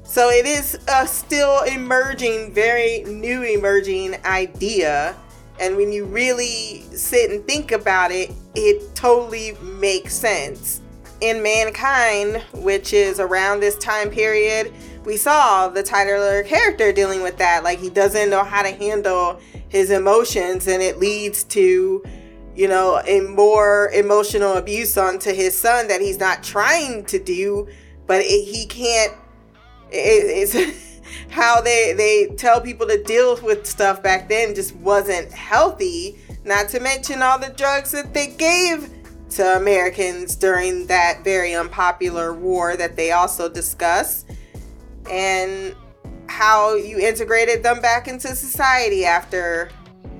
So 0.03 0.29
it 0.29 0.45
is 0.45 0.77
a 0.87 1.07
still 1.07 1.63
emerging, 1.63 2.53
very 2.53 3.03
new 3.03 3.43
emerging 3.43 4.23
idea. 4.25 5.15
And 5.59 5.75
when 5.75 5.91
you 5.91 6.05
really 6.05 6.83
sit 6.95 7.31
and 7.31 7.45
think 7.45 7.71
about 7.71 8.11
it, 8.11 8.31
it 8.55 8.95
totally 8.95 9.57
makes 9.61 10.13
sense. 10.13 10.81
In 11.21 11.41
Mankind, 11.41 12.43
which 12.53 12.93
is 12.93 13.19
around 13.19 13.59
this 13.59 13.77
time 13.77 14.09
period, 14.09 14.73
we 15.05 15.17
saw 15.17 15.67
the 15.67 15.83
Tyler 15.83 16.43
character 16.43 16.91
dealing 16.91 17.21
with 17.21 17.37
that. 17.37 17.63
Like 17.63 17.79
he 17.79 17.89
doesn't 17.89 18.29
know 18.29 18.43
how 18.43 18.61
to 18.61 18.71
handle 18.71 19.39
his 19.73 19.91
emotions, 19.91 20.67
and 20.67 20.81
it 20.81 20.99
leads 20.99 21.43
to 21.43 22.01
you 22.55 22.67
know, 22.67 23.01
a 23.07 23.21
more 23.21 23.89
emotional 23.93 24.53
abuse 24.53 24.97
onto 24.97 25.33
his 25.33 25.57
son 25.57 25.87
that 25.87 26.01
he's 26.01 26.19
not 26.19 26.43
trying 26.43 27.03
to 27.05 27.19
do, 27.19 27.67
but 28.05 28.21
it, 28.21 28.45
he 28.45 28.65
can't. 28.65 29.13
It, 29.91 30.53
it's 30.55 30.93
how 31.29 31.61
they 31.61 31.93
they 31.93 32.35
tell 32.35 32.61
people 32.61 32.87
to 32.87 33.01
deal 33.03 33.39
with 33.41 33.65
stuff 33.65 34.03
back 34.03 34.29
then 34.29 34.53
just 34.53 34.75
wasn't 34.77 35.31
healthy. 35.31 36.19
Not 36.45 36.69
to 36.69 36.79
mention 36.79 37.21
all 37.21 37.39
the 37.39 37.49
drugs 37.49 37.91
that 37.91 38.13
they 38.13 38.27
gave 38.27 38.89
to 39.31 39.57
Americans 39.57 40.35
during 40.35 40.85
that 40.87 41.23
very 41.23 41.55
unpopular 41.55 42.33
war 42.33 42.75
that 42.77 42.95
they 42.95 43.11
also 43.13 43.49
discuss, 43.49 44.25
and 45.09 45.75
how 46.27 46.75
you 46.75 46.99
integrated 46.99 47.63
them 47.63 47.81
back 47.81 48.07
into 48.07 48.35
society 48.35 49.05
after 49.05 49.69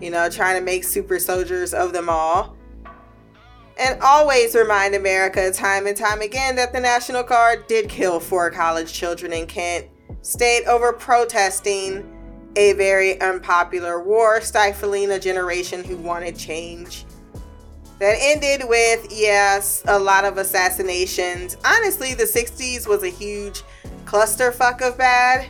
you 0.03 0.09
know, 0.09 0.29
trying 0.29 0.59
to 0.59 0.61
make 0.61 0.83
super 0.83 1.17
soldiers 1.17 1.73
of 1.73 1.93
them 1.93 2.09
all. 2.09 2.57
And 3.79 3.99
always 4.01 4.53
remind 4.53 4.93
America 4.93 5.49
time 5.51 5.87
and 5.87 5.95
time 5.95 6.21
again 6.21 6.57
that 6.57 6.73
the 6.73 6.79
National 6.79 7.23
Guard 7.23 7.65
did 7.67 7.89
kill 7.89 8.19
four 8.19 8.51
college 8.51 8.91
children 8.91 9.31
in 9.31 9.47
Kent 9.47 9.87
state 10.21 10.65
over 10.65 10.93
protesting 10.93 12.09
a 12.55 12.73
very 12.73 13.19
unpopular 13.21 14.03
war, 14.03 14.41
stifling 14.41 15.11
a 15.11 15.19
generation 15.19 15.83
who 15.83 15.97
wanted 15.97 16.37
change. 16.37 17.05
That 17.99 18.17
ended 18.19 18.67
with, 18.67 19.07
yes, 19.09 19.83
a 19.87 19.97
lot 19.97 20.25
of 20.25 20.37
assassinations. 20.37 21.55
Honestly, 21.65 22.13
the 22.13 22.25
60s 22.25 22.87
was 22.87 23.03
a 23.03 23.09
huge 23.09 23.63
clusterfuck 24.05 24.81
of 24.81 24.97
bad. 24.97 25.49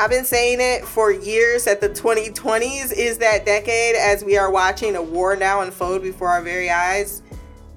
I've 0.00 0.08
been 0.08 0.24
saying 0.24 0.62
it 0.62 0.86
for 0.86 1.12
years 1.12 1.64
that 1.64 1.82
the 1.82 1.90
2020s 1.90 2.90
is 2.90 3.18
that 3.18 3.44
decade 3.44 3.96
as 3.96 4.24
we 4.24 4.38
are 4.38 4.50
watching 4.50 4.96
a 4.96 5.02
war 5.02 5.36
now 5.36 5.60
unfold 5.60 6.00
before 6.00 6.28
our 6.28 6.40
very 6.40 6.70
eyes. 6.70 7.22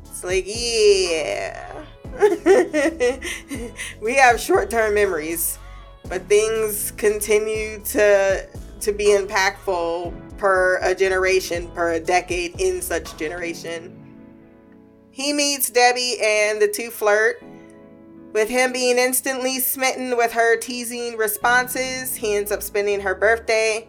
It's 0.05 0.23
like, 0.23 0.45
yeah. 0.47 1.83
we 4.01 4.15
have 4.15 4.39
short-term 4.39 4.93
memories, 4.93 5.59
but 6.07 6.29
things 6.29 6.91
continue 6.91 7.81
to 7.87 8.47
to 8.79 8.91
be 8.93 9.07
impactful 9.07 10.13
per 10.37 10.79
a 10.81 10.95
generation, 10.95 11.67
per 11.71 11.91
a 11.91 11.99
decade 11.99 12.57
in 12.57 12.81
such 12.81 13.17
generation. 13.17 13.99
He 15.11 15.33
meets 15.33 15.69
Debbie 15.69 16.19
and 16.23 16.61
the 16.61 16.69
two 16.69 16.89
flirt 16.89 17.43
with 18.33 18.49
him 18.49 18.73
being 18.73 18.97
instantly 18.97 19.59
smitten 19.59 20.17
with 20.17 20.33
her 20.33 20.57
teasing 20.57 21.15
responses, 21.15 22.15
he 22.15 22.35
ends 22.35 22.51
up 22.51 22.61
spending 22.61 22.99
her 22.99 23.15
birthday 23.15 23.87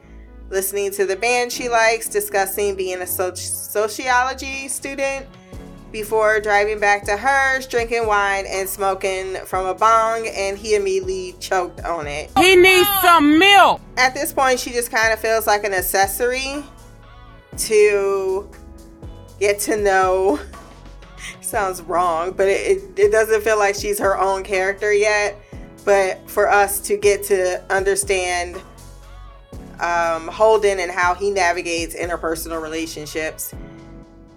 listening 0.51 0.91
to 0.93 1.07
the 1.07 1.17
band 1.17 1.51
she 1.51 1.69
likes, 1.69 2.09
discussing 2.09 2.77
being 2.77 2.99
a 2.99 3.07
soci- 3.07 3.39
sociology 3.39 4.69
student 4.69 5.27
before 5.91 6.41
driving 6.41 6.79
back 6.79 7.05
to 7.05 7.17
hers, 7.17 7.67
drinking 7.67 8.07
wine 8.07 8.45
and 8.47 8.69
smoking 8.69 9.37
from 9.47 9.67
a 9.67 9.75
bong, 9.75 10.27
and 10.29 10.59
he 10.59 10.75
immediately 10.75 11.35
choked 11.41 11.81
on 11.81 12.07
it. 12.07 12.31
He 12.37 12.57
needs 12.57 12.89
some 13.01 13.39
milk. 13.39 13.81
At 13.97 14.13
this 14.13 14.33
point, 14.33 14.61
she 14.61 14.71
just 14.71 14.91
kind 14.91 15.13
of 15.13 15.19
feels 15.21 15.47
like 15.47 15.65
an 15.65 15.73
accessory 15.73 16.65
to 17.57 18.51
get 19.41 19.61
to 19.61 19.77
know 19.77 20.41
sounds 21.41 21.83
wrong, 21.83 22.33
but 22.33 22.49
it, 22.49 22.79
it, 22.79 22.99
it 22.99 23.13
doesn't 23.13 23.43
feel 23.43 23.59
like 23.59 23.75
she's 23.75 23.99
her 23.99 24.19
own 24.19 24.43
character 24.43 24.93
yet. 24.93 25.41
But 25.85 26.31
for 26.31 26.49
us 26.49 26.81
to 26.81 26.97
get 26.97 27.25
to 27.25 27.63
understand 27.71 28.61
um, 29.81 30.29
Holden 30.29 30.81
and 30.81 30.91
how 30.91 31.15
he 31.15 31.31
navigates 31.31 31.95
interpersonal 31.95 32.63
relationships. 32.63 33.55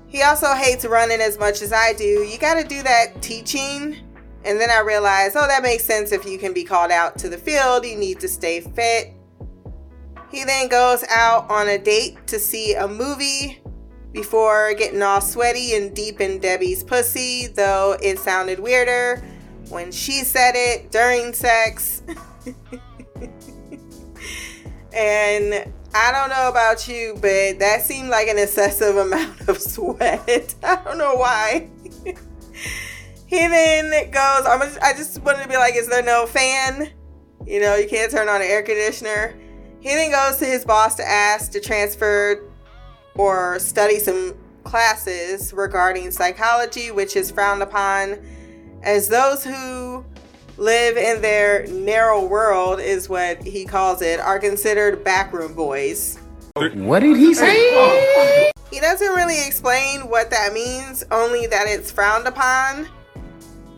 He 0.08 0.22
also 0.24 0.54
hates 0.54 0.86
running 0.86 1.22
as 1.22 1.38
much 1.38 1.62
as 1.62 1.74
I 1.74 1.94
do. 1.94 2.04
You 2.04 2.38
got 2.38 2.56
to 2.56 2.68
do 2.68 2.82
that 2.84 3.22
teaching. 3.22 3.98
And 4.46 4.60
then 4.60 4.70
I 4.70 4.80
realized, 4.80 5.36
oh, 5.36 5.48
that 5.48 5.64
makes 5.64 5.84
sense. 5.84 6.12
If 6.12 6.26
you 6.26 6.38
can 6.38 6.54
be 6.54 6.64
called 6.64 6.92
out 6.92 7.18
to 7.20 7.30
the 7.30 7.38
field, 7.38 7.86
you 7.86 7.98
need 7.98 8.20
to 8.22 8.28
stay 8.28 8.62
fit. 8.62 9.14
He 10.32 10.44
then 10.44 10.68
goes 10.68 11.04
out 11.10 11.50
on 11.50 11.68
a 11.70 11.78
date 11.78 12.26
to 12.28 12.40
see 12.40 12.74
a 12.76 12.88
movie 12.88 13.62
before 14.18 14.74
getting 14.74 15.04
all 15.04 15.22
sweaty 15.22 15.76
and 15.76 15.96
deep 15.96 16.20
in 16.20 16.40
Debbie's 16.40 16.84
pussy, 16.84 17.46
though 17.46 17.96
it 18.02 18.18
sounded 18.18 18.60
weirder 18.60 19.24
when 19.70 19.92
she 19.92 20.24
said 20.24 20.54
it 20.56 20.92
during 20.92 21.34
sex. 21.34 22.02
and 24.92 25.72
I 25.94 26.12
don't 26.12 26.30
know 26.32 26.50
about 26.50 26.88
you, 26.88 27.14
but 27.22 27.60
that 27.60 27.84
seemed 27.84 28.10
like 28.10 28.28
an 28.28 28.40
excessive 28.40 28.98
amount 29.06 29.48
of 29.48 29.62
sweat. 29.62 30.56
I 30.64 30.78
don't 30.78 30.98
know 30.98 31.14
why. 31.14 31.70
He 33.28 33.38
then 33.48 33.92
goes, 34.10 34.48
I'm 34.48 34.62
just, 34.62 34.82
I 34.82 34.94
just 34.94 35.22
wanted 35.22 35.44
to 35.44 35.48
be 35.48 35.58
like, 35.58 35.76
is 35.76 35.90
there 35.90 36.02
no 36.02 36.26
fan? 36.26 36.90
You 37.46 37.62
know, 37.62 37.76
you 37.76 37.88
can't 37.88 38.12
turn 38.12 38.30
on 38.30 38.42
an 38.42 38.48
air 38.48 38.64
conditioner. 38.64 39.36
He 39.80 39.90
then 39.90 40.10
goes 40.10 40.38
to 40.38 40.46
his 40.46 40.66
boss 40.66 40.96
to 40.96 41.08
ask 41.08 41.52
to 41.52 41.60
transfer 41.60 42.50
or 43.18 43.60
study 43.60 44.00
some 44.00 44.36
classes 44.64 45.54
regarding 45.54 46.12
psychology, 46.12 46.92
which 46.92 47.16
is 47.16 47.32
frowned 47.32 47.64
upon, 47.64 48.18
as 48.84 49.08
those 49.08 49.44
who 49.44 50.06
live 50.58 50.98
in 50.98 51.22
their 51.22 51.68
narrow 51.68 52.26
world, 52.26 52.80
is 52.80 53.10
what 53.10 53.42
he 53.44 53.66
calls 53.66 54.02
it, 54.02 54.20
are 54.20 54.40
considered 54.40 55.04
backroom 55.04 55.54
boys. 55.54 56.20
What 56.56 57.00
did 57.00 57.18
he 57.18 57.34
say? 57.34 58.52
He 58.72 58.80
doesn't 58.80 59.16
really 59.16 59.46
explain 59.46 60.10
what 60.10 60.30
that 60.32 60.54
means, 60.54 61.04
only 61.12 61.48
that 61.48 61.68
it's 61.68 61.92
frowned 61.92 62.28
upon. 62.28 62.88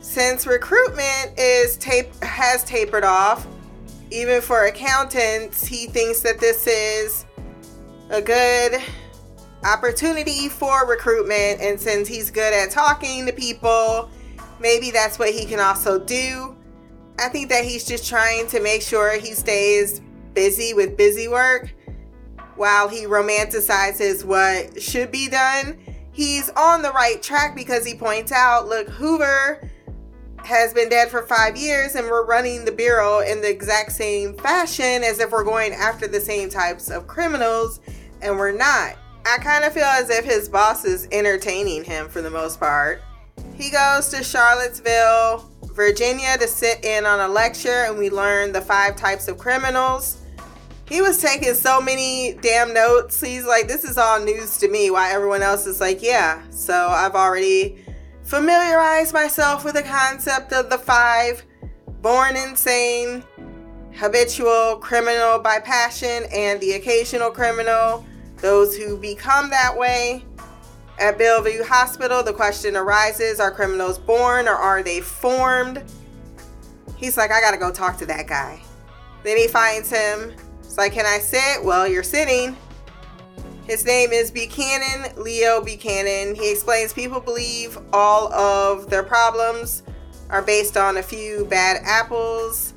Since 0.02 0.48
recruitment 0.48 1.38
is 1.38 1.78
tape 1.78 2.12
has 2.24 2.64
tapered 2.64 3.04
off, 3.04 3.46
even 4.10 4.42
for 4.42 4.66
accountants, 4.66 5.66
he 5.66 5.86
thinks 5.86 6.22
that 6.22 6.40
this 6.40 6.66
is 6.66 7.26
a 8.10 8.22
good 8.22 8.82
opportunity 9.64 10.50
for 10.50 10.88
recruitment 10.88 11.62
and 11.62 11.80
since 11.80 12.08
he's 12.08 12.32
good 12.32 12.54
at 12.54 12.72
talking 12.72 13.26
to 13.26 13.34
people, 13.34 14.10
maybe 14.60 14.92
that's 14.92 15.20
what 15.20 15.30
he 15.30 15.46
can 15.46 15.60
also 15.60 16.00
do. 16.00 16.56
I 17.20 17.28
think 17.30 17.50
that 17.50 17.66
he's 17.66 17.86
just 17.86 18.08
trying 18.08 18.48
to 18.48 18.62
make 18.62 18.82
sure 18.82 19.18
he 19.18 19.34
stays 19.34 20.02
busy 20.34 20.74
with 20.74 20.96
busy 20.96 21.28
work 21.28 21.74
while 22.56 22.88
he 22.88 23.06
romanticizes 23.06 24.24
what 24.24 24.82
should 24.82 25.12
be 25.12 25.28
done. 25.28 25.78
He's 26.12 26.50
on 26.52 26.82
the 26.82 26.92
right 26.92 27.22
track 27.22 27.56
because 27.56 27.86
he 27.86 27.96
points 27.96 28.32
out, 28.32 28.68
look, 28.68 28.88
Hoover 28.90 29.70
has 30.44 30.74
been 30.74 30.90
dead 30.90 31.10
for 31.10 31.24
five 31.24 31.58
years 31.58 31.96
and 31.96 32.08
we're 32.08 32.26
running 32.26 32.66
the 32.66 32.72
bureau 32.72 33.20
in 33.20 33.42
the 33.42 33.50
exact 33.50 33.92
same 33.92 34.34
fashion 34.36 35.04
as 35.04 35.20
if 35.20 35.32
we're 35.32 35.44
going 35.44 35.74
after 35.74 36.08
the 36.08 36.20
same 36.20 36.50
types 36.50 36.90
of 36.90 37.08
criminals 37.08 37.82
and 38.22 38.38
we're 38.38 38.52
not. 38.52 38.98
I 39.26 39.38
kind 39.38 39.64
of 39.64 39.74
feel 39.74 39.84
as 39.84 40.10
if 40.10 40.26
his 40.26 40.50
boss 40.50 40.86
is 40.86 41.08
entertaining 41.12 41.84
him 41.84 42.08
for 42.08 42.22
the 42.22 42.30
most 42.30 42.60
part. 42.60 43.02
He 43.56 43.70
goes 43.70 44.10
to 44.10 44.24
Charlottesville, 44.24 45.50
Virginia 45.74 46.38
to 46.38 46.48
sit 46.48 46.84
in 46.84 47.06
on 47.06 47.20
a 47.20 47.28
lecture 47.28 47.86
and 47.86 47.98
we 47.98 48.10
learn 48.10 48.52
the 48.52 48.62
five 48.62 48.96
types 48.96 49.28
of 49.28 49.38
criminals. 49.38 50.18
He 50.88 51.02
was 51.02 51.22
taking 51.22 51.54
so 51.54 51.80
many 51.80 52.34
damn 52.42 52.74
notes. 52.74 53.22
He's 53.22 53.46
like, 53.46 53.68
this 53.68 53.84
is 53.84 53.98
all 53.98 54.20
news 54.20 54.58
to 54.58 54.68
me. 54.68 54.90
Why 54.90 55.12
everyone 55.12 55.44
else 55.44 55.68
is 55.68 55.80
like, 55.80 56.02
yeah. 56.02 56.42
So 56.50 56.74
I've 56.74 57.14
already 57.16 57.86
familiarized 58.24 59.14
myself 59.14 59.64
with 59.64 59.76
the 59.76 59.84
concept 59.84 60.52
of 60.52 60.70
the 60.70 60.78
five 60.78 61.44
born 62.02 62.36
insane, 62.36 63.24
habitual 63.94 64.78
criminal 64.78 65.38
by 65.40 65.60
passion, 65.60 66.24
and 66.32 66.60
the 66.60 66.74
occasional 66.74 67.30
criminal, 67.30 68.06
those 68.42 68.76
who 68.76 68.98
become 68.98 69.50
that 69.50 69.78
way. 69.78 70.26
At 71.00 71.18
Bellevue 71.18 71.64
Hospital, 71.64 72.24
the 72.24 72.34
question 72.34 72.76
arises 72.76 73.40
are 73.40 73.52
criminals 73.52 73.98
born 73.98 74.48
or 74.48 74.56
are 74.56 74.84
they 74.84 75.00
formed? 75.00 75.82
He's 76.98 77.16
like, 77.16 77.32
I 77.32 77.40
gotta 77.40 77.58
go 77.58 77.72
talk 77.72 77.98
to 78.00 78.06
that 78.08 78.28
guy. 78.28 78.62
Then 79.24 79.38
he 79.38 79.48
finds 79.48 79.90
him. 79.90 80.34
It's 80.60 80.78
like, 80.78 80.94
Can 80.94 81.06
I 81.06 81.20
sit? 81.20 81.64
Well, 81.64 81.88
you're 81.88 82.04
sitting. 82.04 82.58
His 83.66 83.86
name 83.86 84.12
is 84.12 84.32
Buchanan, 84.32 85.16
Leo 85.16 85.62
Buchanan. 85.62 86.36
He 86.36 86.52
explains 86.52 86.92
people 86.92 87.20
believe 87.20 87.78
all 87.94 88.34
of 88.34 88.90
their 88.90 89.04
problems 89.04 89.84
are 90.30 90.42
based 90.42 90.76
on 90.76 90.98
a 90.98 91.04
few 91.04 91.46
bad 91.46 91.82
apples 91.86 92.69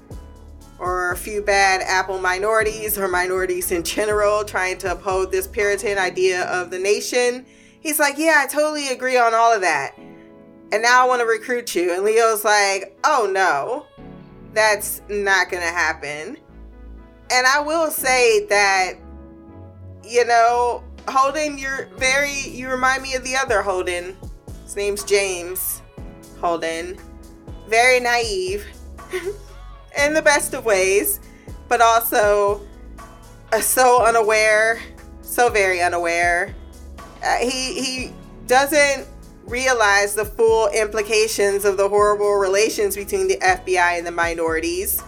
or 0.83 1.13
a 1.13 1.17
few 1.17 1.41
bad 1.41 1.81
apple 1.83 2.19
minorities 2.19 2.99
or 2.99 3.07
minorities 3.07 3.71
in 3.71 3.85
general 3.85 4.45
trying 4.45 4.77
to 4.77 4.91
uphold 4.91 5.31
this 5.31 5.47
Puritan 5.47 5.97
idea 5.97 6.43
of 6.47 6.71
the 6.73 6.79
nation. 6.79 7.47
He's 7.81 8.01
like, 8.01 8.19
Yeah, 8.19 8.43
I 8.45 8.49
totally 8.49 8.89
agree 8.89 9.17
on 9.17 9.33
all 9.33 9.55
of 9.55 9.61
that. 9.61 9.97
And 9.97 10.83
now 10.83 11.05
I 11.05 11.07
want 11.07 11.21
to 11.21 11.27
recruit 11.27 11.77
you. 11.77 11.95
And 11.95 12.03
Leo's 12.03 12.45
like, 12.45 12.99
Oh 13.05 13.31
no, 13.33 13.87
that's 14.53 15.03
not 15.09 15.51
going 15.51 15.63
to 15.63 15.73
happen. 15.73 16.37
And 17.31 17.47
I 17.47 17.61
will 17.61 17.91
say 17.91 18.47
that 18.47 18.95
you 20.05 20.27
know, 20.27 20.83
Holden, 21.07 21.59
you're 21.59 21.87
very, 21.97 22.41
you 22.41 22.69
remind 22.69 23.05
me 23.05 23.15
of 23.15 23.23
the 23.23 23.37
other 23.37 23.63
Holden. 23.63 24.17
His 24.65 24.75
name's 24.75 25.05
James 25.05 25.81
Holden. 26.41 26.99
Very 27.69 28.01
naive 28.01 28.67
in 29.99 30.15
the 30.15 30.23
best 30.23 30.55
of 30.55 30.65
ways, 30.65 31.21
but 31.69 31.81
also 31.81 32.61
so 33.61 34.05
unaware, 34.05 34.81
so 35.23 35.49
very 35.49 35.81
unaware. 35.83 36.55
Uh, 37.25 37.37
he, 37.39 37.81
he 37.81 38.13
doesn't 38.47 39.07
realize 39.47 40.15
the 40.15 40.25
full 40.25 40.69
implications 40.69 41.65
of 41.65 41.77
the 41.77 41.89
horrible 41.89 42.35
relations 42.35 42.97
between 42.97 43.29
the 43.29 43.37
FBI 43.37 43.99
and 43.99 44.07
the 44.07 44.11
minorities. 44.11 45.03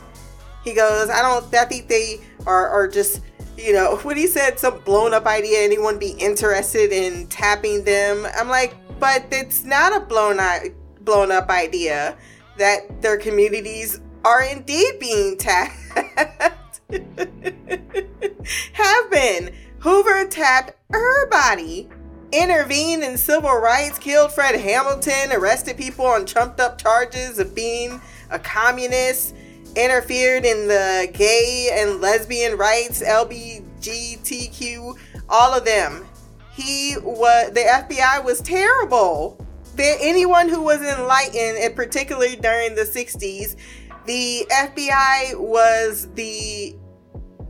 He 0.63 0.75
goes, 0.75 1.11
I 1.11 1.23
don't, 1.23 1.55
I 1.55 1.65
think 1.65 1.89
they 1.89 2.21
are, 2.47 2.69
are 2.69 2.89
just 2.89 3.21
you 3.57 3.73
know, 3.73 3.97
when 4.03 4.17
he 4.17 4.27
said 4.27 4.59
some 4.59 4.81
blown 4.81 5.15
up 5.15 5.27
idea, 5.27 5.61
anyone 5.63 5.99
be 5.99 6.11
interested 6.11 6.93
in 6.93 7.27
tapping 7.29 7.85
them? 7.85 8.27
I'm 8.37 8.49
like, 8.49 8.75
but 8.99 9.27
it's 9.31 9.65
not 9.65 9.95
a 9.95 10.05
blown 10.05 10.41
up, 10.41 10.63
blown 11.01 11.31
up 11.31 11.51
idea 11.51 12.17
that 12.57 13.03
their 13.03 13.17
communities 13.17 14.01
are 14.25 14.43
indeed 14.43 14.99
being 14.99 15.37
tapped. 15.37 16.81
Have 18.73 19.11
been. 19.11 19.55
Hoover 19.81 20.27
tapped 20.27 20.73
her 20.91 21.29
body, 21.29 21.89
intervened 22.33 23.03
in 23.03 23.19
civil 23.19 23.55
rights, 23.55 23.99
killed 23.99 24.33
Fred 24.33 24.59
Hampton, 24.59 25.33
arrested 25.33 25.77
people 25.77 26.07
on 26.07 26.25
trumped 26.25 26.59
up 26.59 26.79
charges 26.79 27.39
of 27.39 27.55
being 27.55 28.01
a 28.31 28.39
communist 28.39 29.35
interfered 29.77 30.45
in 30.45 30.69
the 30.69 31.11
gay 31.13 31.71
and 31.73 32.01
lesbian 32.01 32.57
rights, 32.57 33.03
LGBTQ, 33.03 34.97
all 35.29 35.53
of 35.55 35.65
them. 35.65 36.07
He 36.53 36.97
was 37.03 37.51
the 37.53 37.61
FBI 37.61 38.25
was 38.25 38.41
terrible. 38.41 39.45
There, 39.75 39.97
anyone 40.01 40.49
who 40.49 40.63
was 40.63 40.81
enlightened, 40.81 41.59
and 41.59 41.75
particularly 41.75 42.37
during 42.37 42.77
the 42.77 42.85
60s, 42.85 43.57
the 44.07 44.47
FBI 44.51 45.39
was 45.39 46.09
the 46.15 46.77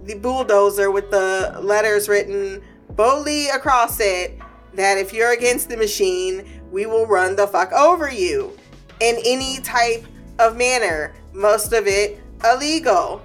the 0.05 0.14
bulldozer 0.14 0.90
with 0.90 1.11
the 1.11 1.59
letters 1.62 2.09
written 2.09 2.62
boldly 2.90 3.49
across 3.49 4.01
it 4.01 4.38
that 4.75 4.99
if 4.99 5.14
you're 5.14 5.33
against 5.33 5.71
the 5.71 5.77
machine, 5.77 6.62
we 6.71 6.85
will 6.85 7.07
run 7.07 7.37
the 7.37 7.47
fuck 7.47 7.73
over 7.73 8.11
you 8.11 8.57
in 9.01 9.17
any 9.25 9.61
type 9.61 10.05
of 10.38 10.57
manner 10.57 11.14
most 11.33 11.73
of 11.73 11.87
it 11.87 12.21
illegal. 12.45 13.23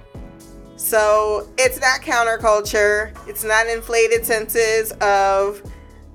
So 0.75 1.49
it's 1.57 1.79
not 1.79 2.01
counterculture. 2.01 3.15
It's 3.27 3.43
not 3.43 3.67
inflated 3.67 4.25
senses 4.25 4.91
of 5.01 5.61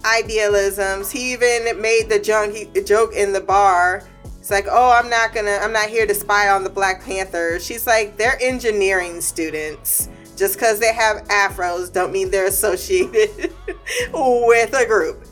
idealisms. 0.04 1.10
He 1.10 1.32
even 1.32 1.80
made 1.80 2.08
the 2.08 2.18
joke 2.18 3.14
in 3.14 3.32
the 3.32 3.40
bar. 3.40 4.02
It's 4.44 4.50
like, 4.50 4.66
oh, 4.70 4.92
I'm 4.92 5.08
not 5.08 5.32
gonna, 5.32 5.56
I'm 5.62 5.72
not 5.72 5.88
here 5.88 6.06
to 6.06 6.12
spy 6.12 6.50
on 6.50 6.64
the 6.64 6.68
Black 6.68 7.02
Panthers. 7.02 7.64
She's 7.64 7.86
like, 7.86 8.18
they're 8.18 8.36
engineering 8.42 9.22
students. 9.22 10.10
Just 10.36 10.56
because 10.56 10.78
they 10.78 10.92
have 10.92 11.26
afros 11.28 11.90
don't 11.90 12.12
mean 12.12 12.30
they're 12.30 12.44
associated 12.44 13.54
with 14.12 14.74
a 14.74 14.84
group. 14.86 15.24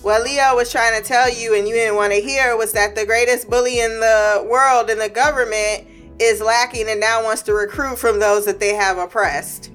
What 0.00 0.22
Leo 0.22 0.56
was 0.56 0.72
trying 0.72 0.98
to 0.98 1.06
tell 1.06 1.30
you 1.30 1.54
and 1.54 1.68
you 1.68 1.74
didn't 1.74 1.96
want 1.96 2.14
to 2.14 2.22
hear 2.22 2.56
was 2.56 2.72
that 2.72 2.94
the 2.94 3.04
greatest 3.04 3.50
bully 3.50 3.80
in 3.80 4.00
the 4.00 4.46
world 4.48 4.88
in 4.88 4.98
the 4.98 5.10
government 5.10 5.86
is 6.18 6.40
lacking 6.40 6.88
and 6.88 7.00
now 7.00 7.22
wants 7.22 7.42
to 7.42 7.52
recruit 7.52 7.98
from 7.98 8.18
those 8.18 8.46
that 8.46 8.60
they 8.60 8.72
have 8.72 8.96
oppressed. 8.96 9.70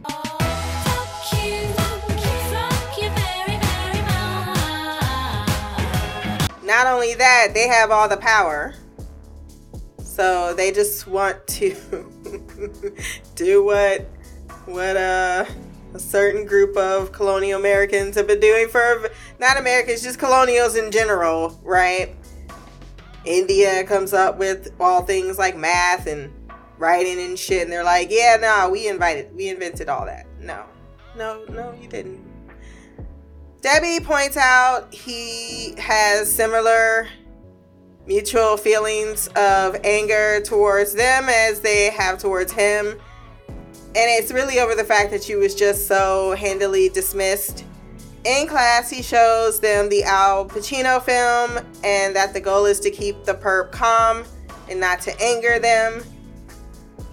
Not 6.64 6.88
only 6.88 7.14
that, 7.16 7.50
they 7.54 7.68
have 7.68 7.92
all 7.92 8.08
the 8.08 8.18
power. 8.18 8.74
So 10.02 10.54
they 10.54 10.72
just 10.72 11.08
want 11.08 11.46
to 11.48 11.76
do 13.36 13.64
what 13.64 14.08
what 14.66 14.96
uh 14.96 15.46
a 15.94 16.00
certain 16.00 16.46
group 16.46 16.76
of 16.78 17.12
colonial 17.12 17.60
Americans 17.60 18.16
have 18.16 18.28
been 18.28 18.40
doing 18.40 18.68
for 18.68 19.10
not 19.40 19.60
Americans, 19.60 20.02
just 20.02 20.18
colonials 20.18 20.76
in 20.76 20.92
general, 20.92 21.60
right? 21.64 22.16
India 23.26 23.84
comes 23.84 24.14
up 24.14 24.38
with 24.38 24.74
all 24.80 25.04
things 25.04 25.38
like 25.38 25.56
math 25.56 26.08
and 26.08 26.32
writing 26.78 27.20
and 27.22 27.38
shit, 27.38 27.64
and 27.64 27.72
they're 27.72 27.84
like, 27.84 28.10
"Yeah, 28.10 28.38
no, 28.40 28.70
we 28.70 28.88
invited, 28.88 29.34
we 29.36 29.50
invented 29.50 29.88
all 29.88 30.06
that." 30.06 30.26
No, 30.40 30.66
no, 31.16 31.44
no, 31.50 31.74
you 31.80 31.88
didn't. 31.88 32.33
Debbie 33.64 34.02
points 34.02 34.36
out 34.36 34.94
he 34.94 35.74
has 35.78 36.30
similar 36.30 37.08
mutual 38.06 38.58
feelings 38.58 39.28
of 39.38 39.78
anger 39.86 40.42
towards 40.42 40.94
them 40.94 41.30
as 41.30 41.62
they 41.62 41.90
have 41.90 42.20
towards 42.20 42.52
him. 42.52 43.00
And 43.48 43.96
it's 43.96 44.34
really 44.34 44.60
over 44.60 44.76
the 44.76 44.84
fact 44.84 45.12
that 45.12 45.24
she 45.24 45.36
was 45.36 45.56
just 45.56 45.88
so 45.88 46.36
handily 46.36 46.90
dismissed. 46.90 47.64
In 48.26 48.48
class, 48.48 48.90
he 48.90 49.02
shows 49.02 49.62
them 49.62 49.88
the 49.88 50.04
Al 50.04 50.46
Pacino 50.46 51.02
film 51.02 51.66
and 51.86 52.14
that 52.14 52.34
the 52.34 52.42
goal 52.42 52.66
is 52.66 52.82
to 52.82 52.92
keep 52.92 53.24
the 53.24 53.34
perp 53.34 53.72
calm 53.72 54.26
and 54.70 54.78
not 54.78 55.00
to 55.04 55.22
anger 55.22 55.58
them. 55.58 56.04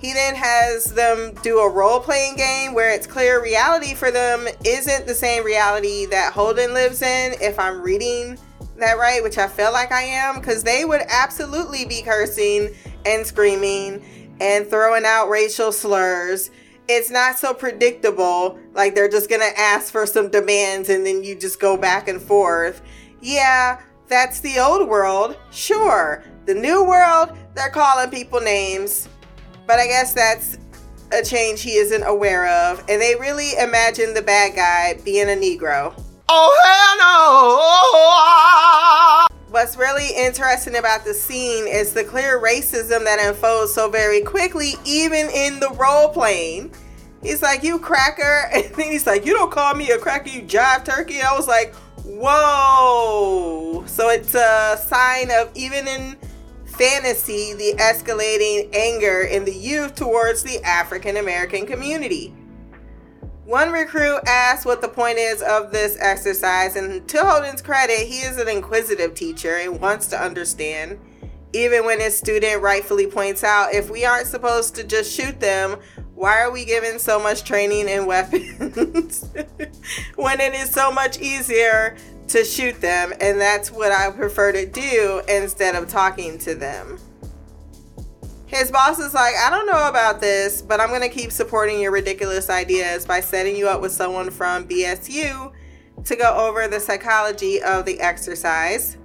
He 0.00 0.14
then 0.14 0.34
has 0.34 0.94
them 0.94 1.34
do 1.42 1.58
a 1.58 1.68
role 1.70 2.00
playing 2.00 2.36
game 2.36 2.72
where 2.72 2.90
it's 2.90 3.06
clear 3.06 3.42
reality 3.42 3.94
for 3.94 4.10
them 4.10 4.48
isn't 4.64 5.06
the 5.06 5.14
same 5.14 5.44
reality 5.44 6.06
that 6.06 6.32
Holden 6.32 6.72
lives 6.72 7.02
in, 7.02 7.34
if 7.42 7.58
I'm 7.58 7.82
reading 7.82 8.38
that 8.78 8.96
right, 8.96 9.22
which 9.22 9.36
I 9.36 9.46
feel 9.46 9.72
like 9.72 9.92
I 9.92 10.00
am, 10.00 10.36
because 10.36 10.64
they 10.64 10.86
would 10.86 11.02
absolutely 11.10 11.84
be 11.84 12.00
cursing 12.00 12.70
and 13.04 13.26
screaming 13.26 14.02
and 14.40 14.66
throwing 14.66 15.04
out 15.04 15.28
racial 15.28 15.70
slurs. 15.70 16.50
It's 16.88 17.10
not 17.10 17.38
so 17.38 17.52
predictable, 17.52 18.58
like 18.72 18.94
they're 18.94 19.06
just 19.06 19.28
gonna 19.28 19.50
ask 19.54 19.92
for 19.92 20.06
some 20.06 20.30
demands 20.30 20.88
and 20.88 21.04
then 21.04 21.22
you 21.22 21.38
just 21.38 21.60
go 21.60 21.76
back 21.76 22.08
and 22.08 22.22
forth. 22.22 22.80
Yeah, 23.20 23.82
that's 24.08 24.40
the 24.40 24.58
old 24.60 24.88
world, 24.88 25.36
sure. 25.50 26.24
The 26.46 26.54
new 26.54 26.82
world, 26.82 27.36
they're 27.54 27.68
calling 27.68 28.08
people 28.08 28.40
names 28.40 29.09
but 29.70 29.78
I 29.78 29.86
guess 29.86 30.12
that's 30.12 30.58
a 31.12 31.22
change 31.22 31.62
he 31.62 31.76
isn't 31.76 32.02
aware 32.02 32.48
of. 32.48 32.80
And 32.88 33.00
they 33.00 33.14
really 33.14 33.52
imagine 33.56 34.14
the 34.14 34.22
bad 34.22 34.56
guy 34.56 35.00
being 35.04 35.28
a 35.30 35.36
Negro. 35.40 35.94
Oh, 36.28 36.60
hell 39.28 39.28
no! 39.38 39.52
What's 39.52 39.76
really 39.76 40.08
interesting 40.16 40.74
about 40.74 41.04
the 41.04 41.14
scene 41.14 41.68
is 41.68 41.92
the 41.92 42.02
clear 42.02 42.40
racism 42.40 43.04
that 43.04 43.20
unfolds 43.20 43.72
so 43.72 43.88
very 43.88 44.22
quickly, 44.22 44.74
even 44.84 45.30
in 45.30 45.60
the 45.60 45.70
role 45.70 46.08
playing. 46.08 46.74
He's 47.22 47.40
like, 47.40 47.62
You 47.62 47.78
cracker. 47.78 48.50
And 48.52 48.74
then 48.74 48.90
he's 48.90 49.06
like, 49.06 49.24
You 49.24 49.34
don't 49.34 49.52
call 49.52 49.76
me 49.76 49.92
a 49.92 49.98
cracker, 49.98 50.30
you 50.30 50.42
jive 50.42 50.84
turkey. 50.84 51.22
I 51.22 51.32
was 51.36 51.46
like, 51.46 51.76
Whoa. 52.04 53.84
So 53.86 54.08
it's 54.08 54.34
a 54.34 54.82
sign 54.84 55.30
of 55.30 55.52
even 55.54 55.86
in 55.86 56.16
fantasy 56.80 57.52
the 57.52 57.74
escalating 57.76 58.74
anger 58.74 59.20
in 59.20 59.44
the 59.44 59.54
youth 59.54 59.94
towards 59.94 60.42
the 60.42 60.64
African 60.64 61.18
American 61.18 61.66
community. 61.66 62.34
One 63.44 63.70
recruit 63.70 64.20
asked 64.26 64.64
what 64.64 64.80
the 64.80 64.88
point 64.88 65.18
is 65.18 65.42
of 65.42 65.72
this 65.72 65.98
exercise, 66.00 66.76
and 66.76 67.06
to 67.06 67.18
Holden's 67.18 67.60
credit, 67.60 68.06
he 68.06 68.20
is 68.20 68.38
an 68.38 68.48
inquisitive 68.48 69.14
teacher 69.14 69.56
and 69.56 69.78
wants 69.78 70.06
to 70.06 70.22
understand. 70.22 70.98
Even 71.52 71.84
when 71.84 72.00
his 72.00 72.16
student 72.16 72.62
rightfully 72.62 73.08
points 73.08 73.44
out, 73.44 73.74
if 73.74 73.90
we 73.90 74.06
aren't 74.06 74.28
supposed 74.28 74.74
to 74.76 74.84
just 74.84 75.12
shoot 75.12 75.38
them, 75.38 75.76
why 76.14 76.40
are 76.40 76.50
we 76.50 76.64
given 76.64 76.98
so 76.98 77.20
much 77.20 77.44
training 77.44 77.90
and 77.90 78.06
weapons 78.06 79.28
when 80.16 80.40
it 80.40 80.54
is 80.54 80.70
so 80.70 80.90
much 80.90 81.20
easier 81.20 81.94
to 82.30 82.44
shoot 82.44 82.80
them, 82.80 83.12
and 83.20 83.40
that's 83.40 83.70
what 83.70 83.92
I 83.92 84.10
prefer 84.10 84.52
to 84.52 84.66
do 84.66 85.22
instead 85.28 85.74
of 85.74 85.88
talking 85.88 86.38
to 86.40 86.54
them. 86.54 86.98
His 88.46 88.70
boss 88.70 88.98
is 88.98 89.14
like, 89.14 89.34
I 89.36 89.50
don't 89.50 89.66
know 89.66 89.88
about 89.88 90.20
this, 90.20 90.60
but 90.60 90.80
I'm 90.80 90.88
going 90.88 91.02
to 91.02 91.08
keep 91.08 91.30
supporting 91.30 91.80
your 91.80 91.92
ridiculous 91.92 92.50
ideas 92.50 93.06
by 93.06 93.20
setting 93.20 93.54
you 93.54 93.68
up 93.68 93.80
with 93.80 93.92
someone 93.92 94.30
from 94.30 94.66
BSU 94.66 95.52
to 96.04 96.16
go 96.16 96.48
over 96.48 96.66
the 96.66 96.80
psychology 96.80 97.62
of 97.62 97.84
the 97.84 98.00
exercise. 98.00 98.96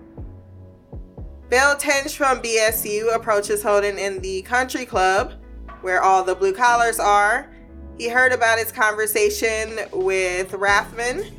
Bill 1.50 1.76
Tench 1.76 2.18
from 2.18 2.42
BSU 2.42 3.14
approaches 3.14 3.62
Holden 3.62 4.00
in 4.00 4.20
the 4.22 4.42
country 4.44 4.86
club 4.86 5.34
where 5.82 6.02
all 6.02 6.24
the 6.24 6.34
blue 6.34 6.54
collars 6.54 7.00
are. 7.00 7.52
He 8.00 8.10
heard 8.10 8.32
about 8.32 8.58
his 8.58 8.72
conversation 8.72 9.78
with 9.94 10.52
Rathman 10.52 11.32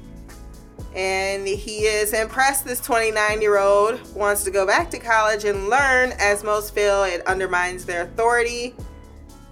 and 0.96 1.46
he 1.46 1.80
is 1.80 2.14
impressed 2.14 2.64
this 2.64 2.80
29 2.80 3.42
year 3.42 3.58
old 3.58 4.00
wants 4.16 4.44
to 4.44 4.50
go 4.50 4.66
back 4.66 4.90
to 4.90 4.98
college 4.98 5.44
and 5.44 5.68
learn 5.68 6.12
as 6.18 6.42
most 6.42 6.74
feel 6.74 7.04
it 7.04 7.24
undermines 7.26 7.84
their 7.84 8.02
authority. 8.02 8.74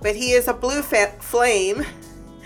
But 0.01 0.17
he 0.17 0.33
is 0.33 0.49
a 0.49 0.55
blue 0.55 0.81
flame. 0.83 1.85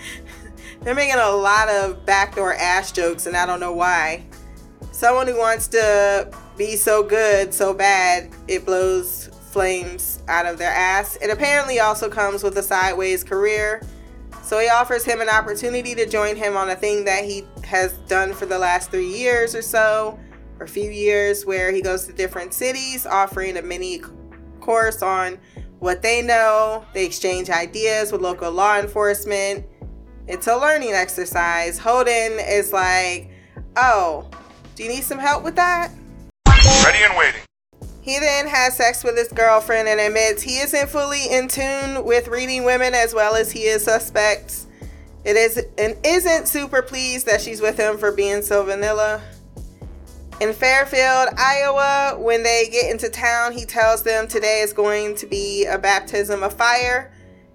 They're 0.81 0.95
making 0.95 1.15
a 1.15 1.29
lot 1.29 1.69
of 1.69 2.05
backdoor 2.05 2.53
ass 2.53 2.91
jokes 2.91 3.25
and 3.25 3.35
i 3.37 3.45
don't 3.45 3.61
know 3.61 3.73
why. 3.73 4.25
Someone 4.91 5.27
who 5.27 5.37
wants 5.37 5.69
to 5.69 6.29
be 6.57 6.75
so 6.75 7.01
good 7.01 7.53
so 7.53 7.73
bad 7.73 8.29
it 8.49 8.65
blows 8.65 9.29
flames 9.51 10.21
out 10.27 10.45
of 10.45 10.57
their 10.57 10.71
ass. 10.71 11.17
It 11.21 11.29
apparently 11.29 11.79
also 11.79 12.09
comes 12.09 12.43
with 12.43 12.57
a 12.57 12.63
sideways 12.63 13.23
career 13.23 13.81
so 14.49 14.57
he 14.57 14.67
offers 14.67 15.05
him 15.05 15.21
an 15.21 15.29
opportunity 15.29 15.93
to 15.93 16.07
join 16.07 16.35
him 16.35 16.57
on 16.57 16.71
a 16.71 16.75
thing 16.75 17.05
that 17.05 17.23
he 17.23 17.45
has 17.63 17.93
done 18.07 18.33
for 18.33 18.47
the 18.47 18.57
last 18.57 18.89
three 18.89 19.05
years 19.05 19.53
or 19.53 19.61
so, 19.61 20.17
or 20.59 20.65
a 20.65 20.67
few 20.67 20.89
years, 20.89 21.45
where 21.45 21.71
he 21.71 21.83
goes 21.83 22.07
to 22.07 22.13
different 22.13 22.51
cities 22.51 23.05
offering 23.05 23.57
a 23.57 23.61
mini 23.61 24.01
course 24.59 25.03
on 25.03 25.37
what 25.77 26.01
they 26.01 26.23
know. 26.23 26.83
They 26.95 27.05
exchange 27.05 27.51
ideas 27.51 28.11
with 28.11 28.21
local 28.21 28.51
law 28.51 28.79
enforcement. 28.79 29.67
It's 30.27 30.47
a 30.47 30.57
learning 30.57 30.93
exercise. 30.93 31.77
Holden 31.77 32.39
is 32.39 32.73
like, 32.73 33.29
Oh, 33.77 34.27
do 34.73 34.81
you 34.81 34.89
need 34.89 35.03
some 35.03 35.19
help 35.19 35.43
with 35.43 35.57
that? 35.57 35.91
Ready 36.83 37.03
and 37.03 37.15
waiting. 37.15 37.41
He 38.01 38.17
then 38.19 38.47
has 38.47 38.77
sex 38.77 39.03
with 39.03 39.17
his 39.17 39.27
girlfriend 39.27 39.87
and 39.87 39.99
admits 39.99 40.41
he 40.41 40.59
isn't 40.59 40.89
fully 40.89 41.29
in 41.29 41.47
tune 41.47 42.05
with 42.05 42.27
reading 42.27 42.63
women 42.63 42.93
as 42.93 43.13
well 43.13 43.35
as 43.35 43.51
he 43.51 43.63
is 43.63 43.83
suspects. 43.83 44.67
It 45.25 45.35
is 45.35 45.63
and 45.77 45.97
isn't 46.05 46.47
super 46.47 46.81
pleased 46.81 47.25
that 47.25 47.41
she's 47.41 47.61
with 47.61 47.77
him 47.77 47.97
for 47.97 48.11
being 48.11 48.41
so 48.41 48.63
vanilla. 48.63 49.21
In 50.39 50.53
Fairfield, 50.53 51.33
Iowa, 51.37 52.15
when 52.17 52.43
they 52.43 52.69
get 52.71 52.89
into 52.89 53.09
town, 53.09 53.51
he 53.51 53.65
tells 53.65 54.03
them 54.03 54.25
today 54.25 54.61
is 54.61 54.71
going 54.71 55.15
to 55.15 55.27
be 55.27 55.65
a 55.65 55.77
baptism 55.77 56.43
of 56.43 56.53
fire, 56.53 57.11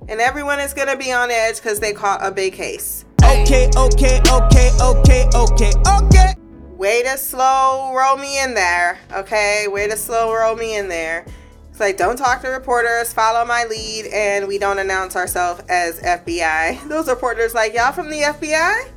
and 0.06 0.20
everyone 0.20 0.60
is 0.60 0.74
going 0.74 0.88
to 0.88 0.96
be 0.96 1.10
on 1.10 1.30
edge 1.30 1.56
because 1.56 1.80
they 1.80 1.94
caught 1.94 2.20
a 2.22 2.30
big 2.30 2.52
case. 2.52 3.06
Okay, 3.24 3.70
okay, 3.74 4.20
okay, 4.30 4.70
okay, 4.82 5.26
okay, 5.34 5.72
okay. 5.86 6.43
Way 6.76 7.04
to 7.04 7.16
slow 7.16 7.94
roll 7.94 8.16
me 8.16 8.42
in 8.42 8.54
there, 8.54 8.98
okay? 9.12 9.68
Way 9.68 9.86
to 9.86 9.96
slow 9.96 10.34
roll 10.34 10.56
me 10.56 10.76
in 10.76 10.88
there. 10.88 11.24
It's 11.70 11.78
like, 11.78 11.96
don't 11.96 12.16
talk 12.16 12.42
to 12.42 12.48
reporters, 12.48 13.12
follow 13.12 13.44
my 13.44 13.64
lead, 13.64 14.06
and 14.06 14.48
we 14.48 14.58
don't 14.58 14.80
announce 14.80 15.14
ourselves 15.14 15.62
as 15.68 16.00
FBI. 16.00 16.88
Those 16.88 17.08
reporters, 17.08 17.54
like, 17.54 17.74
y'all 17.74 17.92
from 17.92 18.10
the 18.10 18.22
FBI? 18.22 18.88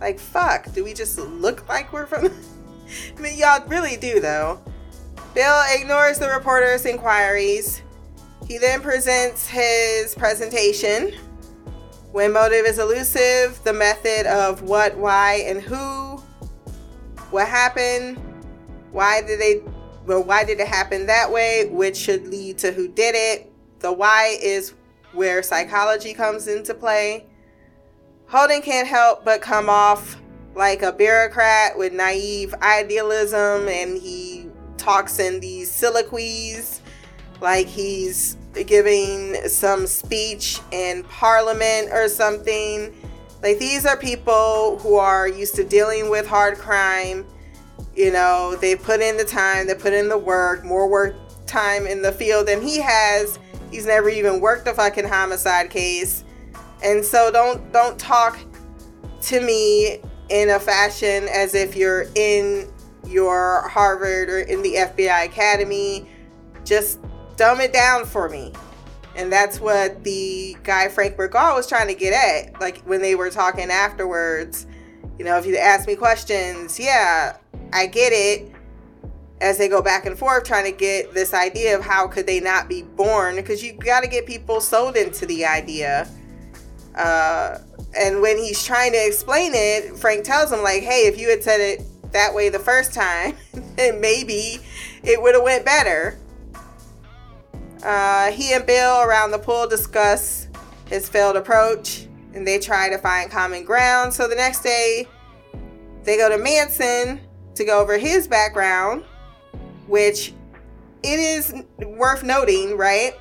Like, 0.00 0.18
fuck, 0.18 0.72
do 0.72 0.82
we 0.82 0.92
just 0.92 1.16
look 1.16 1.68
like 1.68 1.92
we're 1.92 2.06
from. 2.06 2.26
I 3.16 3.20
mean, 3.20 3.38
y'all 3.38 3.64
really 3.68 3.96
do, 3.96 4.18
though. 4.18 4.60
Bill 5.34 5.62
ignores 5.70 6.18
the 6.18 6.28
reporter's 6.28 6.84
inquiries. 6.84 7.82
He 8.48 8.58
then 8.58 8.80
presents 8.80 9.46
his 9.46 10.16
presentation. 10.16 11.12
When 12.10 12.32
motive 12.32 12.66
is 12.66 12.80
elusive, 12.80 13.62
the 13.62 13.72
method 13.72 14.26
of 14.26 14.62
what, 14.62 14.96
why, 14.96 15.44
and 15.46 15.60
who 15.62 16.13
what 17.34 17.48
happened, 17.48 18.16
why 18.92 19.20
did 19.20 19.40
they 19.40 19.60
well, 20.06 20.22
why 20.22 20.44
did 20.44 20.60
it 20.60 20.68
happen 20.68 21.06
that 21.06 21.32
way, 21.32 21.68
which 21.68 21.96
should 21.96 22.28
lead 22.28 22.58
to 22.58 22.70
who 22.70 22.86
did 22.86 23.14
it. 23.16 23.50
The 23.80 23.92
why 23.92 24.36
is 24.40 24.74
where 25.12 25.42
psychology 25.42 26.14
comes 26.14 26.46
into 26.46 26.74
play. 26.74 27.26
Holden 28.28 28.62
can't 28.62 28.86
help 28.86 29.24
but 29.24 29.40
come 29.40 29.68
off 29.68 30.20
like 30.54 30.82
a 30.82 30.92
bureaucrat 30.92 31.76
with 31.76 31.92
naive 31.92 32.54
idealism, 32.62 33.66
and 33.66 34.00
he 34.00 34.46
talks 34.76 35.18
in 35.18 35.40
these 35.40 35.72
soliloquies 35.72 36.82
like 37.40 37.66
he's 37.66 38.36
giving 38.66 39.34
some 39.48 39.88
speech 39.88 40.60
in 40.70 41.02
parliament 41.04 41.88
or 41.90 42.08
something. 42.08 42.94
Like 43.44 43.58
these 43.58 43.84
are 43.84 43.98
people 43.98 44.78
who 44.78 44.96
are 44.96 45.28
used 45.28 45.54
to 45.56 45.64
dealing 45.64 46.08
with 46.08 46.26
hard 46.26 46.56
crime. 46.56 47.26
You 47.94 48.10
know, 48.10 48.56
they 48.56 48.74
put 48.74 49.02
in 49.02 49.18
the 49.18 49.24
time, 49.24 49.66
they 49.66 49.74
put 49.74 49.92
in 49.92 50.08
the 50.08 50.16
work, 50.16 50.64
more 50.64 50.88
work 50.88 51.14
time 51.46 51.86
in 51.86 52.00
the 52.00 52.10
field 52.10 52.48
than 52.48 52.62
he 52.62 52.80
has. 52.80 53.38
He's 53.70 53.84
never 53.84 54.08
even 54.08 54.40
worked 54.40 54.66
a 54.66 54.72
fucking 54.72 55.06
homicide 55.06 55.68
case. 55.68 56.24
And 56.82 57.04
so 57.04 57.30
don't 57.30 57.70
don't 57.70 57.98
talk 57.98 58.38
to 59.20 59.40
me 59.42 60.00
in 60.30 60.48
a 60.48 60.58
fashion 60.58 61.28
as 61.28 61.54
if 61.54 61.76
you're 61.76 62.06
in 62.14 62.72
your 63.06 63.68
Harvard 63.68 64.30
or 64.30 64.38
in 64.38 64.62
the 64.62 64.76
FBI 64.76 65.26
Academy. 65.26 66.08
Just 66.64 66.98
dumb 67.36 67.60
it 67.60 67.74
down 67.74 68.06
for 68.06 68.30
me. 68.30 68.54
And 69.16 69.32
that's 69.32 69.60
what 69.60 70.04
the 70.04 70.56
guy 70.64 70.88
Frank 70.88 71.16
Bergal 71.16 71.54
was 71.56 71.68
trying 71.68 71.88
to 71.88 71.94
get 71.94 72.12
at. 72.12 72.60
Like 72.60 72.78
when 72.82 73.02
they 73.02 73.14
were 73.14 73.30
talking 73.30 73.70
afterwards, 73.70 74.66
You 75.18 75.24
know, 75.24 75.38
if 75.38 75.46
you 75.46 75.56
ask 75.56 75.86
me 75.86 75.94
questions, 75.96 76.78
yeah, 76.80 77.36
I 77.72 77.86
get 77.86 78.12
it. 78.12 78.50
As 79.40 79.58
they 79.58 79.68
go 79.68 79.82
back 79.82 80.06
and 80.06 80.18
forth 80.18 80.44
trying 80.44 80.64
to 80.64 80.76
get 80.76 81.12
this 81.12 81.34
idea 81.34 81.76
of 81.76 81.84
how 81.84 82.08
could 82.08 82.26
they 82.26 82.40
not 82.40 82.68
be 82.68 82.82
born, 82.82 83.36
because 83.36 83.62
you 83.62 83.72
got 83.74 84.00
to 84.02 84.08
get 84.08 84.26
people 84.26 84.60
sold 84.60 84.96
into 84.96 85.26
the 85.26 85.44
idea. 85.44 86.08
Uh, 86.96 87.58
and 87.96 88.22
when 88.22 88.38
he's 88.38 88.64
trying 88.64 88.92
to 88.92 89.06
explain 89.06 89.52
it, 89.54 89.96
Frank 89.98 90.24
tells 90.24 90.50
him 90.50 90.62
like, 90.62 90.82
"Hey, 90.82 91.06
if 91.06 91.18
you 91.18 91.28
had 91.28 91.42
said 91.44 91.60
it 91.60 91.82
that 92.12 92.34
way 92.34 92.48
the 92.48 92.58
first 92.58 92.94
time, 92.94 93.36
then 93.76 94.00
maybe 94.00 94.60
it 95.02 95.20
would 95.20 95.34
have 95.34 95.44
went 95.44 95.64
better." 95.64 96.18
Uh, 97.84 98.32
he 98.32 98.54
and 98.54 98.64
Bill 98.64 99.02
around 99.02 99.30
the 99.30 99.38
pool 99.38 99.68
discuss 99.68 100.48
his 100.88 101.08
failed 101.08 101.36
approach, 101.36 102.06
and 102.32 102.46
they 102.46 102.58
try 102.58 102.88
to 102.88 102.96
find 102.98 103.30
common 103.30 103.64
ground. 103.64 104.12
So 104.12 104.26
the 104.26 104.34
next 104.34 104.62
day, 104.62 105.06
they 106.02 106.16
go 106.16 106.30
to 106.30 106.38
Manson 106.38 107.20
to 107.54 107.64
go 107.64 107.80
over 107.80 107.98
his 107.98 108.26
background, 108.26 109.04
which 109.86 110.32
it 111.02 111.18
is 111.18 111.54
worth 111.86 112.22
noting, 112.22 112.76
right? 112.76 113.12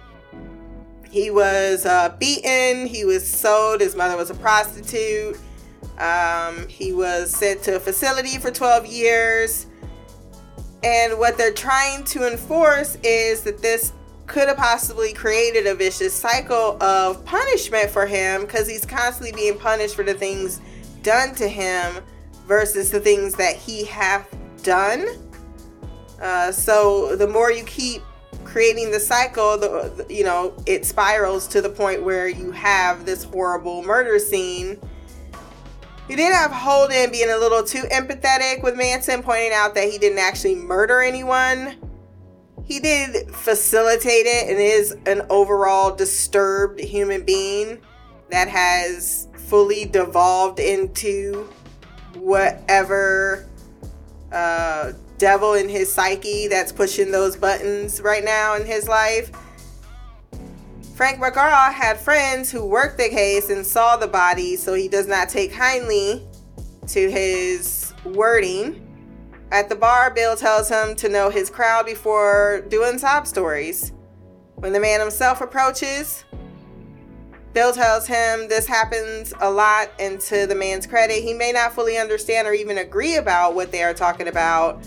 He 1.12 1.30
was 1.30 1.86
uh, 1.86 2.16
beaten, 2.18 2.88
he 2.88 3.06
was 3.06 3.28
sold, 3.28 3.82
his 3.82 3.96
mother 3.96 4.16
was 4.16 4.30
a 4.30 4.36
prostitute. 4.36 5.38
Um, 6.00 6.68
he 6.68 6.92
was 6.92 7.36
sent 7.36 7.62
to 7.64 7.76
a 7.76 7.80
facility 7.80 8.40
for 8.40 8.50
12 8.50 8.88
years. 8.88 9.68
And 10.84 11.20
what 11.20 11.38
they're 11.38 11.54
trying 11.54 12.04
to 12.06 12.28
enforce 12.28 12.98
is 13.04 13.42
that 13.44 13.62
this 13.62 13.94
could 14.28 14.48
have 14.48 14.58
possibly 14.58 15.14
created 15.14 15.68
a 15.68 15.76
vicious 15.76 16.14
cycle 16.14 16.82
of 16.82 17.24
punishment 17.26 17.90
for 17.90 18.06
him 18.06 18.42
because 18.42 18.68
he's 18.68 18.86
constantly 18.86 19.32
being 19.34 19.58
punished 19.58 19.96
for 19.96 20.04
the 20.04 20.14
things 20.14 20.62
done 21.02 21.36
to 21.36 21.48
him 21.48 22.04
versus 22.48 22.90
the 22.90 23.00
things 23.00 23.36
that 23.36 23.56
he 23.56 23.84
have 23.86 24.28
done. 24.64 25.06
Uh, 26.22 26.52
so 26.52 27.16
the 27.16 27.28
more 27.28 27.52
you 27.52 27.64
keep 27.66 28.02
creating 28.46 28.92
the 28.92 29.00
cycle, 29.00 29.58
the, 29.58 30.06
you 30.10 30.24
know 30.24 30.54
it 30.66 30.86
spirals 30.86 31.48
to 31.48 31.62
the 31.62 31.70
point 31.70 32.04
where 32.04 32.28
you 32.28 32.52
have 32.52 33.06
this 33.06 33.24
horrible 33.24 33.84
murder 33.84 34.20
scene. 34.20 34.80
You 36.10 36.18
did 36.18 36.34
have 36.34 36.52
Holden 36.52 37.12
being 37.12 37.30
a 37.30 37.38
little 37.38 37.64
too 37.64 37.84
empathetic 37.84 38.62
with 38.62 38.76
Manson, 38.76 39.24
pointing 39.24 39.54
out 39.54 39.74
that 39.76 39.90
he 39.90 39.98
didn't 39.98 40.20
actually 40.20 40.56
murder 40.56 41.02
anyone. 41.02 41.76
He 42.66 42.80
did 42.80 43.30
facilitate 43.36 44.26
it 44.26 44.50
and 44.50 44.60
is 44.60 44.96
an 45.06 45.26
overall 45.30 45.96
disturbed 45.96 46.80
human 46.80 47.24
being 47.24 47.80
that 48.32 48.48
has 48.48 49.28
fully 49.36 49.86
devolved 49.86 50.60
into 50.60 51.50
whatever 52.16 53.48
uh, 54.32 54.94
devil 55.18 55.54
in 55.54 55.70
his 55.70 55.94
psyche 55.94 56.48
that's 56.48 56.72
pushing 56.72 57.12
those 57.12 57.36
buttons 57.36 58.02
right 58.02 58.24
now 58.24 58.56
in 58.56 58.66
his 58.66 58.88
life. 58.88 59.32
Frank 60.96 61.20
McGraw 61.20 61.74
had 61.74 62.00
friends 62.00 62.52
who 62.52 62.66
worked 62.66 62.98
the 62.98 63.10
case 63.10 63.50
and 63.50 63.66
saw 63.66 63.98
the 63.98 64.08
body, 64.08 64.56
so 64.56 64.74
he 64.74 64.88
does 64.88 65.08
not 65.08 65.28
take 65.28 65.52
kindly 65.52 66.26
to 66.88 67.10
his 67.10 67.94
wording. 68.06 68.83
At 69.54 69.70
the 69.70 69.76
bar, 69.76 70.10
Bill 70.10 70.36
tells 70.36 70.68
him 70.68 70.96
to 70.96 71.08
know 71.08 71.30
his 71.30 71.52
crowd 71.52 71.86
before 71.86 72.66
doing 72.70 72.98
sob 72.98 73.28
stories. 73.28 73.92
When 74.56 74.74
the 74.74 74.80
man 74.80 75.00
himself 75.00 75.42
approaches, 75.42 76.26
Bill 77.54 77.72
tells 77.72 78.08
him 78.08 78.48
this 78.50 78.66
happens 78.66 79.32
a 79.42 79.52
lot, 79.52 79.92
and 80.00 80.20
to 80.22 80.48
the 80.48 80.56
man's 80.56 80.88
credit, 80.88 81.22
he 81.22 81.36
may 81.36 81.52
not 81.52 81.72
fully 81.72 82.00
understand 82.00 82.48
or 82.48 82.54
even 82.54 82.80
agree 82.80 83.18
about 83.18 83.54
what 83.54 83.72
they 83.72 83.84
are 83.84 83.94
talking 83.94 84.28
about, 84.28 84.84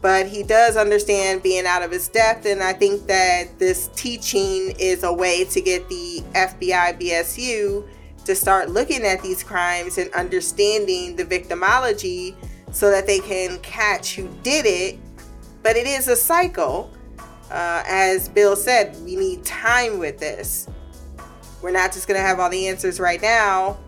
but 0.00 0.26
he 0.26 0.42
does 0.42 0.76
understand 0.76 1.40
being 1.40 1.64
out 1.64 1.82
of 1.82 1.92
his 1.92 2.08
depth. 2.08 2.44
And 2.44 2.60
I 2.60 2.72
think 2.72 3.06
that 3.06 3.56
this 3.60 3.88
teaching 3.94 4.74
is 4.80 5.04
a 5.04 5.12
way 5.12 5.44
to 5.44 5.60
get 5.60 5.88
the 5.88 6.24
FBI 6.32 7.00
BSU 7.00 7.88
to 8.24 8.34
start 8.34 8.68
looking 8.68 9.04
at 9.04 9.22
these 9.22 9.44
crimes 9.44 9.96
and 9.96 10.12
understanding 10.12 11.14
the 11.14 11.24
victimology 11.24 12.34
so 12.70 12.90
that 12.90 13.06
they 13.06 13.20
can 13.20 13.58
catch 13.60 14.14
who 14.14 14.28
did 14.42 14.66
it. 14.66 14.98
But 15.62 15.76
it 15.76 15.86
is 15.86 16.08
a 16.08 16.16
cycle. 16.16 16.90
Uh, 17.50 17.82
as 17.86 18.28
Bill 18.28 18.56
said, 18.56 18.96
we 19.04 19.16
need 19.16 19.44
time 19.44 19.98
with 19.98 20.18
this. 20.18 20.68
We're 21.62 21.72
not 21.72 21.92
just 21.92 22.06
going 22.06 22.20
to 22.20 22.26
have 22.26 22.38
all 22.38 22.50
the 22.50 22.68
answers 22.68 23.00
right 23.00 23.20
now. 23.20 23.78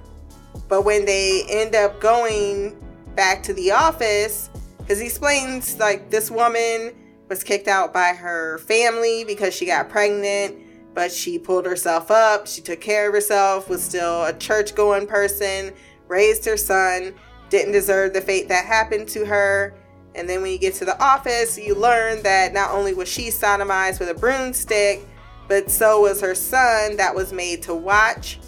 But 0.68 0.84
when 0.84 1.04
they 1.04 1.44
end 1.48 1.74
up 1.74 2.00
going 2.00 2.76
back 3.14 3.42
to 3.44 3.52
the 3.52 3.70
office, 3.72 4.50
because 4.78 4.98
he 4.98 5.06
explains 5.06 5.78
like 5.78 6.10
this 6.10 6.30
woman 6.30 6.92
was 7.28 7.44
kicked 7.44 7.68
out 7.68 7.92
by 7.92 8.08
her 8.08 8.58
family 8.58 9.24
because 9.24 9.54
she 9.54 9.66
got 9.66 9.88
pregnant, 9.88 10.56
but 10.94 11.12
she 11.12 11.38
pulled 11.38 11.64
herself 11.64 12.10
up. 12.10 12.46
She 12.46 12.60
took 12.60 12.80
care 12.80 13.08
of 13.08 13.14
herself, 13.14 13.68
was 13.68 13.82
still 13.82 14.24
a 14.24 14.32
church 14.32 14.74
going 14.74 15.06
person, 15.06 15.72
raised 16.08 16.44
her 16.46 16.56
son, 16.56 17.14
didn't 17.50 17.72
deserve 17.72 18.12
the 18.14 18.20
fate 18.20 18.48
that 18.48 18.64
happened 18.64 19.08
to 19.08 19.24
her. 19.26 19.74
And 20.14 20.28
then 20.28 20.42
when 20.42 20.52
you 20.52 20.58
get 20.58 20.74
to 20.74 20.84
the 20.84 21.00
office, 21.02 21.58
you 21.58 21.74
learn 21.74 22.22
that 22.22 22.52
not 22.52 22.70
only 22.72 22.94
was 22.94 23.08
she 23.08 23.28
sodomized 23.28 24.00
with 24.00 24.08
a 24.08 24.14
broomstick, 24.14 25.02
but 25.48 25.70
so 25.70 26.00
was 26.00 26.20
her 26.20 26.34
son 26.34 26.96
that 26.96 27.14
was 27.14 27.32
made 27.32 27.62
to 27.64 27.74
watch. 27.74 28.38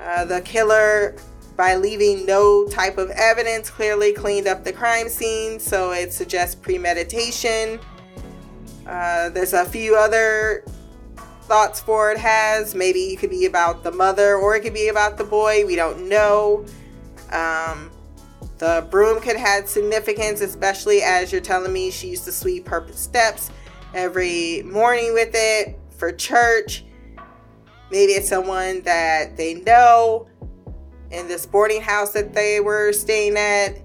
Uh, 0.00 0.24
the 0.24 0.40
killer, 0.40 1.16
by 1.56 1.76
leaving 1.76 2.24
no 2.24 2.66
type 2.68 2.98
of 2.98 3.10
evidence, 3.10 3.68
clearly 3.68 4.12
cleaned 4.12 4.46
up 4.46 4.64
the 4.64 4.72
crime 4.72 5.08
scene, 5.08 5.58
so 5.60 5.92
it 5.92 6.12
suggests 6.12 6.54
premeditation. 6.54 7.78
Uh, 8.86 9.28
there's 9.28 9.52
a 9.52 9.64
few 9.64 9.94
other 9.94 10.64
thoughts 11.42 11.80
Ford 11.80 12.16
has. 12.16 12.74
Maybe 12.74 13.12
it 13.12 13.18
could 13.18 13.30
be 13.30 13.46
about 13.46 13.82
the 13.82 13.90
mother 13.90 14.36
or 14.36 14.56
it 14.56 14.60
could 14.60 14.72
be 14.72 14.88
about 14.88 15.18
the 15.18 15.24
boy. 15.24 15.66
We 15.66 15.76
don't 15.76 16.08
know. 16.08 16.64
Um, 17.32 17.90
the 18.58 18.86
broom 18.90 19.20
could 19.20 19.36
have 19.36 19.68
significance, 19.68 20.40
especially 20.40 21.02
as 21.02 21.32
you're 21.32 21.40
telling 21.40 21.72
me 21.72 21.90
she 21.90 22.08
used 22.08 22.24
to 22.24 22.32
sweep 22.32 22.68
her 22.68 22.86
steps 22.92 23.50
every 23.94 24.62
morning 24.64 25.14
with 25.14 25.30
it 25.32 25.78
for 25.96 26.12
church. 26.12 26.84
Maybe 27.90 28.12
it's 28.12 28.28
someone 28.28 28.82
that 28.82 29.36
they 29.36 29.54
know 29.54 30.28
in 31.10 31.26
this 31.26 31.46
boarding 31.46 31.82
house 31.82 32.12
that 32.12 32.34
they 32.34 32.60
were 32.60 32.92
staying 32.92 33.36
at. 33.36 33.80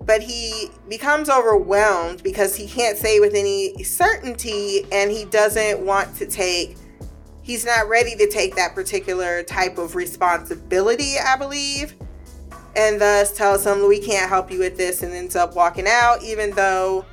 But 0.00 0.20
he 0.20 0.70
becomes 0.88 1.30
overwhelmed 1.30 2.22
because 2.22 2.54
he 2.54 2.66
can't 2.66 2.98
say 2.98 3.20
with 3.20 3.34
any 3.34 3.82
certainty 3.84 4.86
and 4.92 5.10
he 5.10 5.24
doesn't 5.24 5.80
want 5.80 6.14
to 6.16 6.26
take, 6.26 6.76
he's 7.40 7.64
not 7.64 7.88
ready 7.88 8.14
to 8.16 8.28
take 8.28 8.54
that 8.56 8.74
particular 8.74 9.42
type 9.42 9.78
of 9.78 9.94
responsibility, 9.94 11.14
I 11.18 11.36
believe. 11.36 11.94
And 12.76 13.00
thus 13.00 13.36
tells 13.36 13.64
him, 13.66 13.88
We 13.88 14.00
can't 14.00 14.28
help 14.28 14.50
you 14.50 14.58
with 14.58 14.76
this, 14.76 15.02
and 15.02 15.12
ends 15.12 15.36
up 15.36 15.54
walking 15.54 15.86
out, 15.86 16.22
even 16.22 16.50
though 16.50 17.04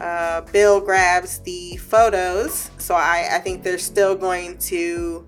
uh, 0.00 0.40
Bill 0.52 0.80
grabs 0.80 1.40
the 1.40 1.76
photos, 1.76 2.70
so 2.78 2.94
I, 2.94 3.28
I 3.32 3.38
think 3.38 3.62
they're 3.62 3.78
still 3.78 4.16
going 4.16 4.58
to 4.58 5.26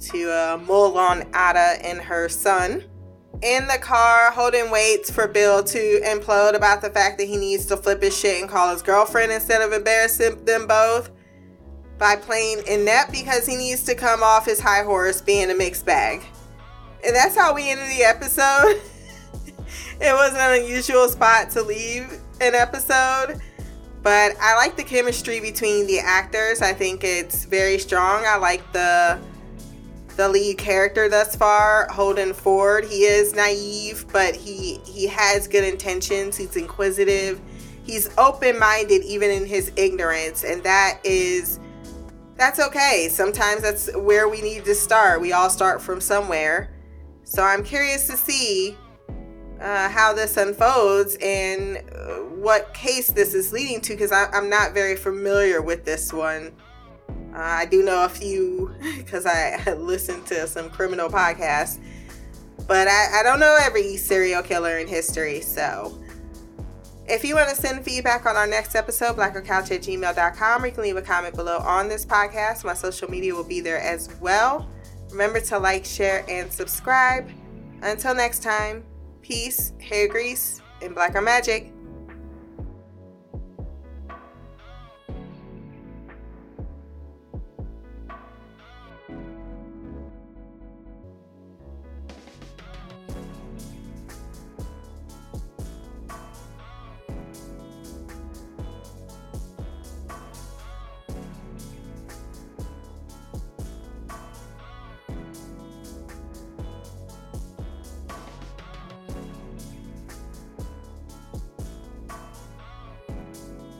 to 0.00 0.30
uh, 0.32 0.58
mull 0.66 0.98
on 0.98 1.22
Ada 1.28 1.78
and 1.84 2.00
her 2.00 2.28
son. 2.28 2.82
In 3.40 3.68
the 3.68 3.78
car, 3.78 4.32
Holden 4.32 4.70
waits 4.70 5.10
for 5.10 5.28
Bill 5.28 5.62
to 5.62 6.00
implode 6.04 6.54
about 6.54 6.82
the 6.82 6.90
fact 6.90 7.18
that 7.18 7.26
he 7.26 7.36
needs 7.36 7.66
to 7.66 7.76
flip 7.76 8.02
his 8.02 8.16
shit 8.16 8.40
and 8.40 8.50
call 8.50 8.72
his 8.72 8.82
girlfriend 8.82 9.30
instead 9.30 9.62
of 9.62 9.72
embarrassing 9.72 10.44
them 10.44 10.66
both 10.66 11.10
by 11.98 12.16
playing 12.16 12.62
inept 12.66 13.12
because 13.12 13.46
he 13.46 13.54
needs 13.54 13.84
to 13.84 13.94
come 13.94 14.24
off 14.24 14.44
his 14.44 14.58
high 14.58 14.82
horse 14.82 15.20
being 15.20 15.50
a 15.50 15.54
mixed 15.54 15.86
bag. 15.86 16.22
And 17.04 17.14
that's 17.14 17.36
how 17.36 17.54
we 17.54 17.70
ended 17.70 17.88
the 17.88 18.04
episode. 18.04 18.80
it 20.00 20.12
was 20.12 20.34
an 20.34 20.62
unusual 20.62 21.08
spot 21.08 21.50
to 21.50 21.62
leave 21.62 22.12
an 22.40 22.54
episode. 22.54 23.40
But 24.02 24.32
I 24.40 24.56
like 24.56 24.76
the 24.76 24.82
chemistry 24.82 25.40
between 25.40 25.86
the 25.86 26.00
actors. 26.00 26.60
I 26.60 26.72
think 26.72 27.04
it's 27.04 27.44
very 27.44 27.78
strong. 27.78 28.24
I 28.26 28.36
like 28.36 28.72
the 28.72 29.18
the 30.16 30.28
lead 30.28 30.58
character 30.58 31.08
thus 31.08 31.34
far, 31.34 31.88
Holden 31.90 32.34
Ford. 32.34 32.84
He 32.84 33.04
is 33.04 33.34
naive, 33.34 34.06
but 34.12 34.34
he 34.34 34.78
he 34.84 35.06
has 35.06 35.46
good 35.46 35.64
intentions. 35.64 36.36
He's 36.36 36.56
inquisitive. 36.56 37.40
He's 37.84 38.10
open-minded 38.18 39.02
even 39.02 39.30
in 39.30 39.46
his 39.46 39.72
ignorance, 39.76 40.44
and 40.44 40.62
that 40.64 40.98
is 41.04 41.60
that's 42.36 42.58
okay. 42.58 43.08
Sometimes 43.10 43.62
that's 43.62 43.94
where 43.96 44.28
we 44.28 44.42
need 44.42 44.64
to 44.64 44.74
start. 44.74 45.20
We 45.20 45.32
all 45.32 45.50
start 45.50 45.80
from 45.80 46.00
somewhere. 46.00 46.71
So 47.32 47.42
I'm 47.42 47.64
curious 47.64 48.06
to 48.08 48.16
see 48.18 48.76
uh, 49.58 49.88
how 49.88 50.12
this 50.12 50.36
unfolds 50.36 51.16
and 51.22 51.78
uh, 51.78 52.16
what 52.36 52.74
case 52.74 53.10
this 53.10 53.32
is 53.32 53.54
leading 53.54 53.80
to 53.80 53.94
because 53.94 54.12
I'm 54.12 54.50
not 54.50 54.74
very 54.74 54.96
familiar 54.96 55.62
with 55.62 55.86
this 55.86 56.12
one. 56.12 56.52
Uh, 57.34 57.38
I 57.38 57.64
do 57.64 57.82
know 57.82 58.04
a 58.04 58.08
few 58.10 58.74
because 58.98 59.24
I 59.24 59.72
listened 59.78 60.26
to 60.26 60.46
some 60.46 60.68
criminal 60.68 61.08
podcasts, 61.08 61.78
but 62.68 62.86
I, 62.86 63.20
I 63.20 63.22
don't 63.22 63.40
know 63.40 63.56
every 63.62 63.96
serial 63.96 64.42
killer 64.42 64.76
in 64.76 64.86
history. 64.86 65.40
So 65.40 65.98
if 67.08 67.24
you 67.24 67.34
want 67.34 67.48
to 67.48 67.56
send 67.56 67.82
feedback 67.82 68.26
on 68.26 68.36
our 68.36 68.46
next 68.46 68.74
episode, 68.74 69.16
blackercouch 69.16 69.74
at 69.74 69.80
gmail.com, 69.80 70.62
or 70.62 70.66
you 70.66 70.72
can 70.74 70.82
leave 70.82 70.98
a 70.98 71.02
comment 71.02 71.34
below 71.34 71.60
on 71.60 71.88
this 71.88 72.04
podcast. 72.04 72.62
My 72.62 72.74
social 72.74 73.10
media 73.10 73.34
will 73.34 73.42
be 73.42 73.62
there 73.62 73.80
as 73.80 74.14
well. 74.20 74.68
Remember 75.12 75.40
to 75.40 75.58
like, 75.58 75.84
share, 75.84 76.24
and 76.28 76.52
subscribe. 76.52 77.28
Until 77.82 78.14
next 78.14 78.42
time, 78.42 78.84
peace, 79.20 79.72
hair 79.80 80.08
grease, 80.08 80.60
and 80.80 80.94
blacker 80.94 81.20
magic. 81.20 81.71